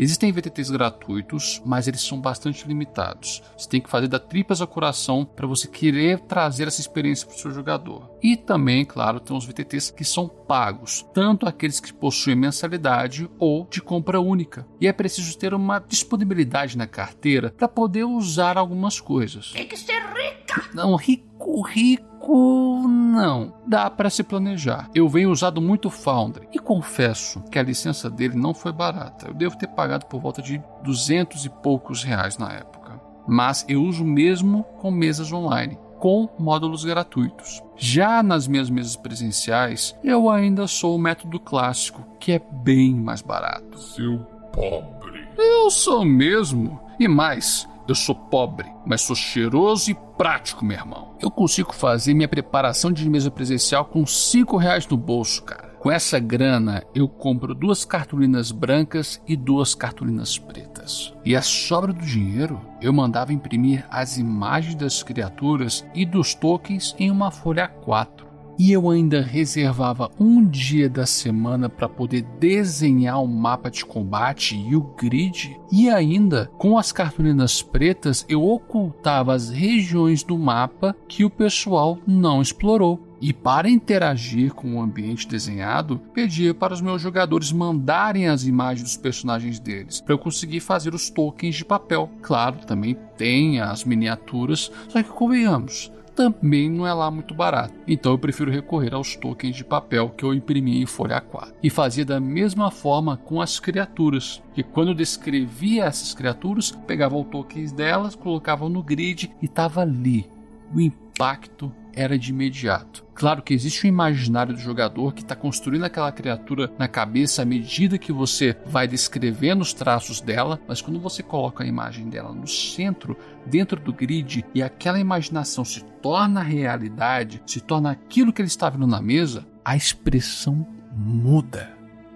Existem 0.02 0.32
VTTs 0.32 0.72
gratuitos, 0.72 1.62
mas 1.66 1.86
eles 1.86 2.00
são 2.00 2.22
bastante 2.22 2.66
limitados. 2.66 3.44
Você 3.58 3.68
tem 3.68 3.82
que 3.82 3.90
fazer 3.90 4.08
da 4.08 4.18
tripas 4.18 4.62
a 4.62 4.66
coração 4.66 5.26
para 5.26 5.46
você 5.46 5.68
querer 5.68 6.22
trazer 6.22 6.70
essa 6.70 6.80
experiência 6.80 7.28
para 7.28 7.36
o 7.36 7.38
seu 7.38 7.52
jogador. 7.52 8.10
E 8.24 8.38
também, 8.38 8.86
claro, 8.86 9.20
tem 9.20 9.36
os 9.36 9.46
VTTs 9.46 9.92
que 9.92 10.06
são 10.06 10.30
pagos, 10.30 11.06
tanto 11.14 11.46
aqueles 11.46 11.82
que 11.82 11.94
possuem 11.94 12.38
mensalidade 12.38 13.30
ou 13.38 13.68
de 13.70 13.82
compra 13.82 14.22
única. 14.22 14.66
E 14.80 14.88
é 14.88 14.94
preciso 14.94 15.38
ter 15.38 15.54
uma 15.54 15.80
disponibilidade 15.80 16.78
na 16.78 16.88
carteira 16.88 17.54
para 17.58 17.68
poder 17.68 18.06
usar 18.06 18.58
algumas 18.58 19.02
coisas. 19.02 19.52
Tem 19.52 19.68
que 19.68 19.76
ser 19.76 20.02
rica! 20.14 20.64
Não, 20.74 20.96
rico, 20.96 21.62
rico 21.62 22.88
não. 23.10 23.54
Dá 23.65 23.89
para 23.89 24.10
se 24.10 24.24
planejar. 24.24 24.89
Eu 24.93 25.10
venho 25.10 25.32
usado 25.32 25.62
muito 25.62 25.89
Foundry 25.89 26.48
e 26.54 26.60
confesso 26.60 27.41
que 27.52 27.60
a 27.60 27.63
licença 27.63 28.10
dele 28.10 28.36
não 28.36 28.54
foi 28.54 28.72
barata. 28.72 29.28
Eu 29.28 29.34
devo 29.34 29.58
ter 29.58 29.67
pagado 29.67 30.06
por 30.06 30.22
volta 30.22 30.41
de 30.41 30.62
200 30.84 31.45
e 31.45 31.50
poucos 31.50 32.04
reais 32.04 32.38
na 32.38 32.52
época. 32.54 33.00
Mas 33.28 33.65
eu 33.67 33.84
uso 33.84 34.06
mesmo 34.06 34.63
com 34.80 34.89
mesas 34.91 35.32
online 35.32 35.78
com 36.00 36.30
módulos 36.39 36.86
gratuitos. 36.86 37.62
Já 37.76 38.24
nas 38.24 38.48
minhas 38.48 38.69
mesas 38.69 38.95
presenciais, 38.95 39.95
eu 40.04 40.30
ainda 40.30 40.65
sou 40.65 40.95
o 40.95 41.00
método 41.00 41.39
clássico, 41.39 42.06
que 42.19 42.32
é 42.32 42.41
bem 42.63 42.95
mais 42.95 43.22
barato. 43.22 43.78
Seu 43.78 44.19
pobre. 44.54 45.28
Eu 45.38 45.69
sou 45.69 46.06
mesmo. 46.06 46.80
E 47.00 47.08
mais, 47.08 47.67
Eu 47.89 47.95
sou 47.95 48.13
pobre, 48.13 48.71
mas 48.86 49.02
sou 49.02 49.15
cheiroso 49.15 49.89
e 49.89 49.95
prático, 50.15 50.63
meu 50.63 50.78
irmão. 50.78 51.15
Eu 51.19 51.32
consigo 51.32 51.73
fazer 51.73 52.13
minha 52.13 52.28
preparação 52.28 52.91
de 52.91 53.10
mesa 53.10 53.32
presencial 53.32 53.84
com 53.84 54.06
5 54.06 54.58
reais 54.58 54.86
no 54.86 54.95
bolso, 54.95 55.41
cara. 55.41 55.69
Com 55.80 55.89
essa 55.89 56.19
grana, 56.19 56.84
eu 56.93 57.10
compro 57.10 57.56
duas 57.56 57.84
cartolinas 57.84 58.52
brancas 58.52 59.19
e 59.28 59.36
duas 59.36 59.73
cartolinas 59.73 60.38
pretas. 60.38 61.15
E 61.25 61.36
a 61.36 61.41
sobra 61.41 61.91
do 61.91 62.06
dinheiro, 62.06 62.62
eu 62.80 62.93
mandava 62.93 63.34
imprimir 63.34 63.84
as 63.89 64.19
imagens 64.19 64.75
das 64.75 65.02
criaturas 65.02 65.84
e 65.95 66.06
dos 66.06 66.36
tokens 66.36 66.95
em 66.99 67.10
uma 67.10 67.32
folha 67.32 67.71
A4 67.88 68.29
e 68.60 68.74
eu 68.74 68.89
ainda 68.89 69.22
reservava 69.22 70.12
um 70.19 70.45
dia 70.45 70.89
da 70.89 71.06
semana 71.06 71.69
para 71.69 71.88
poder 71.88 72.24
desenhar 72.38 73.24
o 73.24 73.28
mapa 73.28 73.72
de 73.72 73.86
combate 73.86 74.58
e 74.58 74.76
o 74.76 74.82
grid, 74.82 75.58
e 75.72 75.89
ainda 75.89 76.52
com 76.58 76.78
as 76.78 76.91
cartolinas 76.91 77.62
pretas 77.62 78.26
eu 78.28 78.43
ocultava 78.43 79.34
as 79.34 79.50
regiões 79.50 80.24
do 80.24 80.38
mapa 80.38 80.93
que 81.08 81.24
o 81.24 81.30
pessoal 81.30 81.98
não 82.06 82.41
explorou. 82.41 83.08
E 83.22 83.34
para 83.34 83.69
interagir 83.69 84.54
com 84.54 84.76
o 84.76 84.82
ambiente 84.82 85.28
desenhado, 85.28 86.00
pedia 86.13 86.54
para 86.54 86.74
os 86.74 86.80
meus 86.80 87.02
jogadores 87.02 87.52
mandarem 87.52 88.30
as 88.30 88.45
imagens 88.45 88.84
dos 88.84 88.98
personagens 88.98 89.60
deles, 89.60 90.00
para 90.00 90.13
eu 90.13 90.19
conseguir 90.19 90.62
fazer 90.62 90.93
os 90.93 91.10
tokens 91.10 91.56
de 91.56 91.65
papel. 91.65 92.10
Claro, 92.22 92.60
também 92.65 92.98
tem 93.17 93.60
as 93.60 93.84
miniaturas, 93.84 94.72
só 94.88 95.04
que 95.04 95.10
convenhamos, 95.10 95.91
também 96.19 96.69
não 96.69 96.86
é 96.86 96.93
lá 96.93 97.10
muito 97.10 97.34
barato. 97.34 97.73
Então 97.88 98.12
eu 98.12 98.17
prefiro 98.17 98.51
recorrer 98.51 98.93
aos 98.93 99.15
tokens 99.15 99.55
de 99.55 99.63
papel 99.63 100.10
que 100.10 100.25
eu 100.25 100.34
imprimi 100.34 100.82
em 100.82 100.86
folha 100.86 101.21
A4. 101.21 101.53
E 101.63 101.69
fazia 101.69 102.03
da 102.03 102.19
mesma 102.19 102.69
forma 102.69 103.15
com 103.15 103.41
as 103.41 103.58
criaturas, 103.58 104.43
que 104.53 104.62
quando 104.62 104.89
eu 104.89 104.93
descrevia 104.93 105.86
essas 105.86 106.13
criaturas, 106.13 106.71
pegava 106.71 107.15
o 107.15 107.23
tokens 107.23 107.71
delas, 107.71 108.15
colocava 108.15 108.67
no 108.67 108.84
grid 108.84 109.32
e 109.41 109.45
estava 109.45 109.79
ali. 109.79 110.29
O 110.75 110.82
impacto 110.82 111.71
era 111.93 112.17
de 112.17 112.32
imediato. 112.32 113.04
Claro 113.13 113.41
que 113.41 113.54
existe 113.54 113.86
um 113.86 113.89
imaginário 113.89 114.54
do 114.54 114.60
jogador 114.60 115.13
que 115.13 115.21
está 115.21 115.36
construindo 115.36 115.84
aquela 115.84 116.12
criatura 116.12 116.71
na 116.80 116.88
cabeça 116.88 117.41
à 117.41 117.45
medida 117.45 117.97
que 117.97 118.13
você 118.13 118.56
vai 118.65 118.88
descrevendo 118.88 119.62
os 119.62 119.73
traços 119.73 120.21
dela, 120.21 120.60
mas 120.67 120.82
quando 120.82 120.99
você 120.99 121.21
coloca 121.21 121.63
a 121.63 121.67
imagem 121.67 122.08
dela 122.08 122.32
no 122.32 122.47
centro, 122.47 123.17
dentro 123.45 123.80
do 123.80 123.91
grid, 123.91 124.45
e 124.56 124.63
aquela 124.63 124.99
imaginação 124.99 125.65
se 125.65 125.84
torna 126.02 126.41
realidade, 126.41 127.41
se 127.45 127.60
torna 127.60 127.91
aquilo 127.91 128.32
que 128.32 128.41
ele 128.41 128.47
está 128.47 128.69
vendo 128.69 128.88
na 128.88 129.02
mesa, 129.02 129.45
a 129.65 129.75
expressão 129.75 130.65
muda 130.95 131.69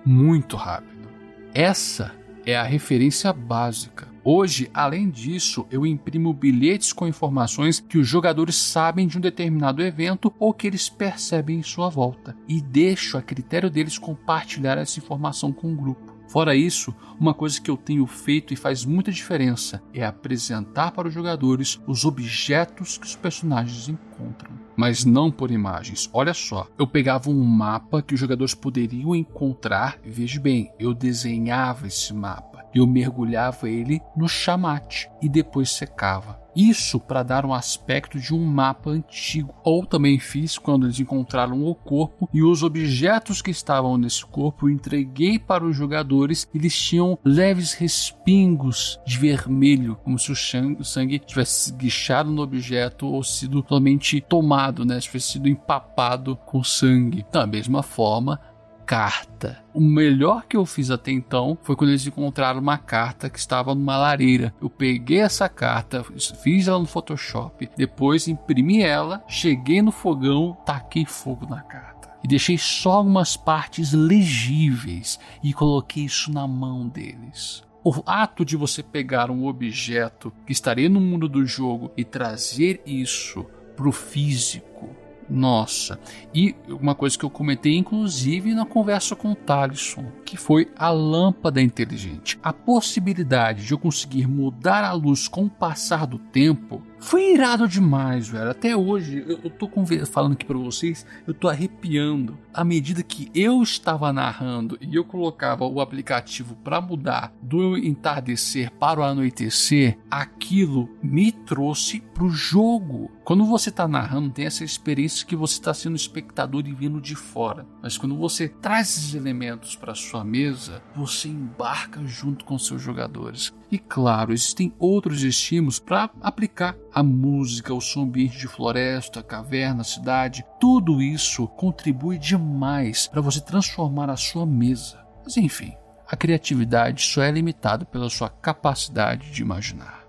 muito 0.06 0.56
rápido. 0.56 1.10
Essa 1.54 2.14
é 2.46 2.56
a 2.56 2.64
referência 2.64 3.34
básica. 3.34 4.13
Hoje, 4.26 4.72
além 4.74 5.10
disso, 5.10 5.66
eu 5.70 5.86
imprimo 5.86 6.34
bilhetes 6.34 6.94
com 6.94 7.06
informações 7.06 7.82
que 7.82 7.98
os 7.98 8.08
jogadores 8.08 8.56
sabem 8.56 9.06
de 9.06 9.18
um 9.18 9.22
determinado 9.22 9.84
evento 9.84 10.34
ou 10.40 10.54
que 10.54 10.66
eles 10.66 10.88
percebem 10.88 11.60
em 11.60 11.64
sua 11.64 11.90
volta, 11.90 12.34
e 12.48 12.62
deixo 12.62 13.18
a 13.18 13.22
critério 13.22 13.70
deles 13.70 13.98
compartilhar 13.98 14.78
essa 14.78 14.98
informação 14.98 15.52
com 15.52 15.74
o 15.74 15.76
grupo. 15.76 16.14
Fora 16.30 16.56
isso, 16.56 16.96
uma 17.20 17.34
coisa 17.34 17.60
que 17.60 17.70
eu 17.70 17.76
tenho 17.76 18.08
feito 18.08 18.54
e 18.54 18.58
faz 18.58 18.86
muita 18.86 19.12
diferença 19.12 19.84
é 19.94 20.06
apresentar 20.06 20.92
para 20.92 21.10
os 21.10 21.14
jogadores 21.14 21.82
os 21.86 22.06
objetos 22.06 22.98
que 22.98 23.06
os 23.06 23.18
personagens 23.18 23.90
encontram. 23.90 24.54
Mas 24.76 25.04
não 25.04 25.30
por 25.30 25.52
imagens. 25.52 26.10
Olha 26.14 26.34
só, 26.34 26.66
eu 26.80 26.88
pegava 26.88 27.30
um 27.30 27.44
mapa 27.44 28.02
que 28.02 28.14
os 28.14 28.20
jogadores 28.20 28.56
poderiam 28.56 29.14
encontrar, 29.14 30.00
veja 30.04 30.40
bem, 30.40 30.72
eu 30.80 30.94
desenhava 30.94 31.88
esse 31.88 32.14
mapa 32.14 32.53
eu 32.74 32.88
mergulhava 32.88 33.70
ele 33.70 34.02
no 34.16 34.28
chamate 34.28 35.10
e 35.22 35.30
depois 35.30 35.72
secava. 35.72 36.44
Isso 36.56 37.00
para 37.00 37.24
dar 37.24 37.46
um 37.46 37.54
aspecto 37.54 38.20
de 38.20 38.34
um 38.34 38.44
mapa 38.44 38.92
antigo. 38.92 39.54
Ou 39.64 39.86
também 39.86 40.20
fiz 40.20 40.58
quando 40.58 40.86
eles 40.86 41.00
encontraram 41.00 41.66
o 41.66 41.74
corpo 41.74 42.30
e 42.34 42.44
os 42.44 42.62
objetos 42.62 43.42
que 43.42 43.52
estavam 43.52 43.98
nesse 43.98 44.26
corpo 44.26 44.70
entreguei 44.70 45.40
para 45.40 45.66
os 45.66 45.76
jogadores. 45.76 46.48
Eles 46.54 46.78
tinham 46.78 47.18
leves 47.24 47.74
respingos 47.74 49.00
de 49.06 49.18
vermelho, 49.18 49.98
como 50.04 50.20
se 50.20 50.32
o 50.32 50.84
sangue 50.84 51.20
tivesse 51.20 51.74
guichado 51.74 52.30
no 52.30 52.42
objeto 52.42 53.08
ou 53.08 53.24
sido 53.24 53.62
totalmente 53.62 54.22
tomado, 54.22 54.86
né? 54.86 55.00
tivesse 55.00 55.34
sido 55.34 55.50
empapado 55.50 56.36
com 56.46 56.64
sangue. 56.64 57.26
Da 57.32 57.48
mesma 57.48 57.82
forma, 57.82 58.40
carta. 58.86 59.64
O 59.74 59.82
melhor 59.82 60.46
que 60.48 60.56
eu 60.56 60.66
fiz 60.66 60.92
até 60.92 61.12
então 61.12 61.58
foi 61.64 61.76
quando 61.76 61.90
eles 61.90 62.06
encontraram 62.06 62.60
uma 62.60 62.78
carta 62.78 63.30
que 63.30 63.40
estava 63.40 63.74
numa 63.74 63.98
lareira. 63.98 64.54
Eu 64.62 64.70
peguei 64.70 65.20
essa 65.20 65.50
carta, 65.50 66.06
fiz 66.44 66.68
ela 66.68 66.80
no 66.80 66.86
Photoshop, 66.86 67.70
depois 67.76 68.28
imprimi 68.28 68.82
ela, 68.82 69.24
cheguei 69.28 69.82
no 69.82 69.92
fogão, 69.92 70.58
taquei 70.66 71.06
fogo 71.06 71.48
na 71.48 71.62
carta. 71.62 72.10
E 72.24 72.28
deixei 72.28 72.58
só 72.58 72.94
algumas 72.94 73.36
partes 73.36 73.92
legíveis 73.92 75.20
e 75.44 75.54
coloquei 75.54 76.06
isso 76.06 76.32
na 76.32 76.48
mão 76.48 76.88
deles. 76.88 77.64
O 77.84 78.02
ato 78.06 78.46
de 78.46 78.56
você 78.56 78.82
pegar 78.82 79.30
um 79.30 79.46
objeto 79.46 80.32
que 80.46 80.54
estaria 80.54 80.88
no 80.88 81.02
mundo 81.02 81.28
do 81.28 81.46
jogo 81.46 81.92
e 81.98 82.04
trazer 82.06 82.82
isso 82.86 83.46
para 83.76 83.90
o 83.90 83.92
físico 83.92 85.03
nossa. 85.30 86.00
E 86.34 86.56
uma 86.68 86.96
coisa 86.96 87.18
que 87.18 87.26
eu 87.26 87.30
comentei, 87.30 87.76
inclusive, 87.76 88.54
na 88.54 88.66
conversa 88.66 89.16
com 89.16 89.32
o 89.32 89.36
Talisson, 89.36 90.06
que 90.26 90.38
foi 90.38 90.72
a 90.76 90.90
lâmpada 90.90 91.62
inteligente. 91.62 92.40
A 92.44 92.54
possibilidade 92.54 93.66
de 93.66 93.72
eu 93.72 93.78
conseguir 93.78 94.28
mudar 94.28 94.84
a 94.84 94.94
luz 94.94 95.28
com 95.28 95.46
o 95.46 95.50
passar 95.50 96.06
do 96.06 96.18
tempo 96.18 96.82
foi 97.04 97.34
irado 97.34 97.68
demais, 97.68 98.28
velho. 98.30 98.50
Até 98.50 98.76
hoje, 98.76 99.24
eu, 99.28 99.40
eu 99.44 99.50
tô 99.50 99.70
falando 100.10 100.34
aqui 100.34 100.46
para 100.46 100.58
vocês, 100.58 101.06
eu 101.28 101.34
tô 101.34 101.48
arrepiando. 101.48 102.38
À 102.54 102.64
medida 102.64 103.04
que 103.04 103.30
eu 103.36 103.62
estava 103.62 104.14
narrando 104.14 104.78
e 104.80 104.96
eu 104.96 105.04
colocava 105.04 105.66
o 105.66 105.82
aplicativo 105.82 106.56
para 106.64 106.80
mudar 106.80 107.34
do 107.42 107.78
entardecer 107.78 108.72
para 108.80 109.00
o 109.00 109.04
anoitecer, 109.04 109.98
aquilo 110.10 110.90
me 111.02 111.32
trouxe 111.32 112.00
pro 112.14 112.30
jogo. 112.30 113.12
Quando 113.24 113.46
você 113.46 113.72
tá 113.72 113.88
narrando, 113.88 114.30
tem 114.30 114.46
essa 114.46 114.64
experiência 114.64 115.26
que 115.26 115.36
você 115.36 115.54
está 115.54 115.74
sendo 115.74 115.96
espectador 115.96 116.64
e 116.66 116.74
vindo 116.74 117.02
de 117.02 117.16
fora. 117.16 117.66
Mas 117.82 117.98
quando 117.98 118.18
você 118.18 118.48
traz 118.48 118.90
esses 118.90 119.14
elementos 119.14 119.76
para 119.76 119.96
sua 119.96 120.24
mesa, 120.24 120.82
você 120.96 121.28
embarca 121.28 122.06
junto 122.06 122.46
com 122.46 122.58
seus 122.58 122.82
jogadores. 122.82 123.54
E 123.72 123.80
claro, 123.80 124.32
existem 124.32 124.72
outros 124.78 125.24
estímulos 125.24 125.80
para 125.80 126.10
aplicar 126.22 126.76
a 126.94 127.02
música, 127.02 127.74
o 127.74 127.82
som 127.82 128.04
ambiente 128.04 128.38
de 128.38 128.48
floresta, 128.48 129.24
caverna, 129.24 129.84
cidade. 129.84 130.46
Tudo 130.60 131.02
isso 131.02 131.48
contribui 131.48 132.18
demais 132.18 133.08
para 133.08 133.22
você 133.22 133.42
transformar 133.42 134.10
a 134.10 134.18
sua 134.18 134.46
mesa. 134.46 135.00
Mas 135.24 135.36
enfim, 135.38 135.76
a 136.08 136.16
criatividade 136.16 137.04
só 137.04 137.24
é 137.24 137.32
limitada 137.32 137.86
pela 137.86 138.10
sua 138.10 138.30
capacidade 138.30 139.32
de 139.32 139.42
imaginar. 139.42 140.03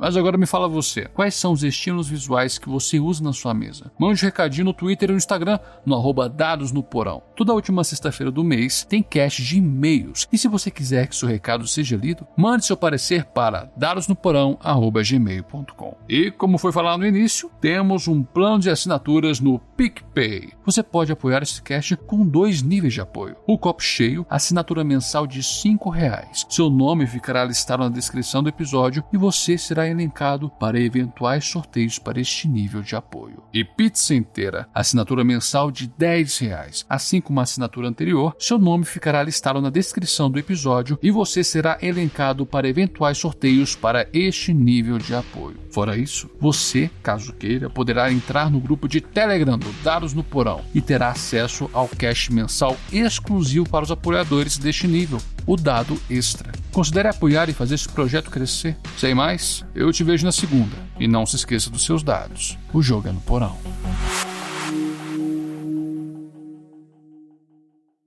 Mas 0.00 0.16
agora 0.16 0.38
me 0.38 0.46
fala 0.46 0.66
você, 0.66 1.04
quais 1.12 1.34
são 1.34 1.52
os 1.52 1.62
estímulos 1.62 2.08
visuais 2.08 2.56
que 2.56 2.70
você 2.70 2.98
usa 2.98 3.22
na 3.22 3.34
sua 3.34 3.52
mesa? 3.52 3.92
Mande 3.98 4.24
um 4.24 4.26
recadinho 4.26 4.64
no 4.64 4.72
Twitter 4.72 5.10
e 5.10 5.12
no 5.12 5.18
Instagram, 5.18 5.58
no 5.84 5.94
arroba 5.94 6.26
dados 6.26 6.72
no 6.72 6.82
porão. 6.82 7.22
Toda 7.36 7.52
última 7.52 7.84
sexta-feira 7.84 8.30
do 8.30 8.42
mês 8.42 8.82
tem 8.82 9.02
cast 9.02 9.42
de 9.42 9.58
e-mails. 9.58 10.26
E 10.32 10.38
se 10.38 10.48
você 10.48 10.70
quiser 10.70 11.06
que 11.06 11.14
seu 11.14 11.28
recado 11.28 11.66
seja 11.66 11.98
lido, 11.98 12.26
mande 12.34 12.64
seu 12.64 12.78
parecer 12.78 13.26
para 13.26 13.70
dadosnoporão.gmail.com. 13.76 15.96
E 16.08 16.30
como 16.30 16.56
foi 16.56 16.72
falado 16.72 17.00
no 17.00 17.06
início, 17.06 17.50
temos 17.60 18.08
um 18.08 18.22
plano 18.22 18.60
de 18.60 18.70
assinaturas 18.70 19.38
no 19.38 19.58
PicPay. 19.76 20.54
Você 20.64 20.82
pode 20.82 21.12
apoiar 21.12 21.42
esse 21.42 21.62
cast 21.62 21.94
com 21.96 22.26
dois 22.26 22.62
níveis 22.62 22.94
de 22.94 23.02
apoio. 23.02 23.36
O 23.46 23.58
copo 23.58 23.82
cheio, 23.82 24.24
assinatura 24.30 24.82
mensal 24.82 25.26
de 25.26 25.40
R$ 25.40 25.76
reais. 25.92 26.46
Seu 26.48 26.70
nome 26.70 27.06
ficará 27.06 27.44
listado 27.44 27.82
na 27.82 27.90
descrição 27.90 28.42
do 28.42 28.48
episódio 28.48 29.04
e 29.12 29.18
você 29.18 29.58
será 29.58 29.89
elencado 29.90 30.50
para 30.50 30.80
eventuais 30.80 31.44
sorteios 31.44 31.98
para 31.98 32.20
este 32.20 32.48
nível 32.48 32.82
de 32.82 32.96
apoio. 32.96 33.42
E 33.52 33.64
pizza 33.64 34.14
inteira, 34.14 34.68
assinatura 34.74 35.24
mensal 35.24 35.70
de 35.70 35.86
10 35.86 36.38
reais. 36.38 36.86
Assim 36.88 37.20
como 37.20 37.40
a 37.40 37.42
assinatura 37.42 37.88
anterior, 37.88 38.34
seu 38.38 38.58
nome 38.58 38.84
ficará 38.84 39.22
listado 39.22 39.60
na 39.60 39.70
descrição 39.70 40.30
do 40.30 40.38
episódio 40.38 40.98
e 41.02 41.10
você 41.10 41.44
será 41.44 41.78
elencado 41.82 42.46
para 42.46 42.68
eventuais 42.68 43.18
sorteios 43.18 43.74
para 43.74 44.08
este 44.12 44.52
nível 44.52 44.98
de 44.98 45.14
apoio. 45.14 45.58
Fora 45.70 45.96
isso, 45.96 46.28
você, 46.40 46.90
caso 47.02 47.32
queira, 47.32 47.70
poderá 47.70 48.12
entrar 48.12 48.50
no 48.50 48.60
grupo 48.60 48.88
de 48.88 49.00
Telegram 49.00 49.58
do 49.58 49.72
Dados 49.82 50.12
no 50.12 50.24
Porão 50.24 50.62
e 50.74 50.80
terá 50.80 51.08
acesso 51.08 51.70
ao 51.72 51.88
cash 51.88 52.28
mensal 52.28 52.76
exclusivo 52.92 53.68
para 53.68 53.84
os 53.84 53.90
apoiadores 53.90 54.58
deste 54.58 54.86
nível, 54.86 55.18
o 55.46 55.56
Dado 55.56 55.98
Extra. 56.08 56.52
Considere 56.72 57.08
apoiar 57.08 57.48
e 57.48 57.52
fazer 57.52 57.74
esse 57.74 57.88
projeto 57.88 58.30
crescer. 58.30 58.76
Sem 58.96 59.14
mais, 59.14 59.64
eu 59.80 59.92
te 59.92 60.04
vejo 60.04 60.24
na 60.24 60.32
segunda. 60.32 60.76
E 60.98 61.08
não 61.08 61.24
se 61.24 61.36
esqueça 61.36 61.70
dos 61.70 61.84
seus 61.84 62.02
dados. 62.02 62.58
O 62.72 62.82
jogo 62.82 63.08
é 63.08 63.12
no 63.12 63.20
porão. 63.20 63.56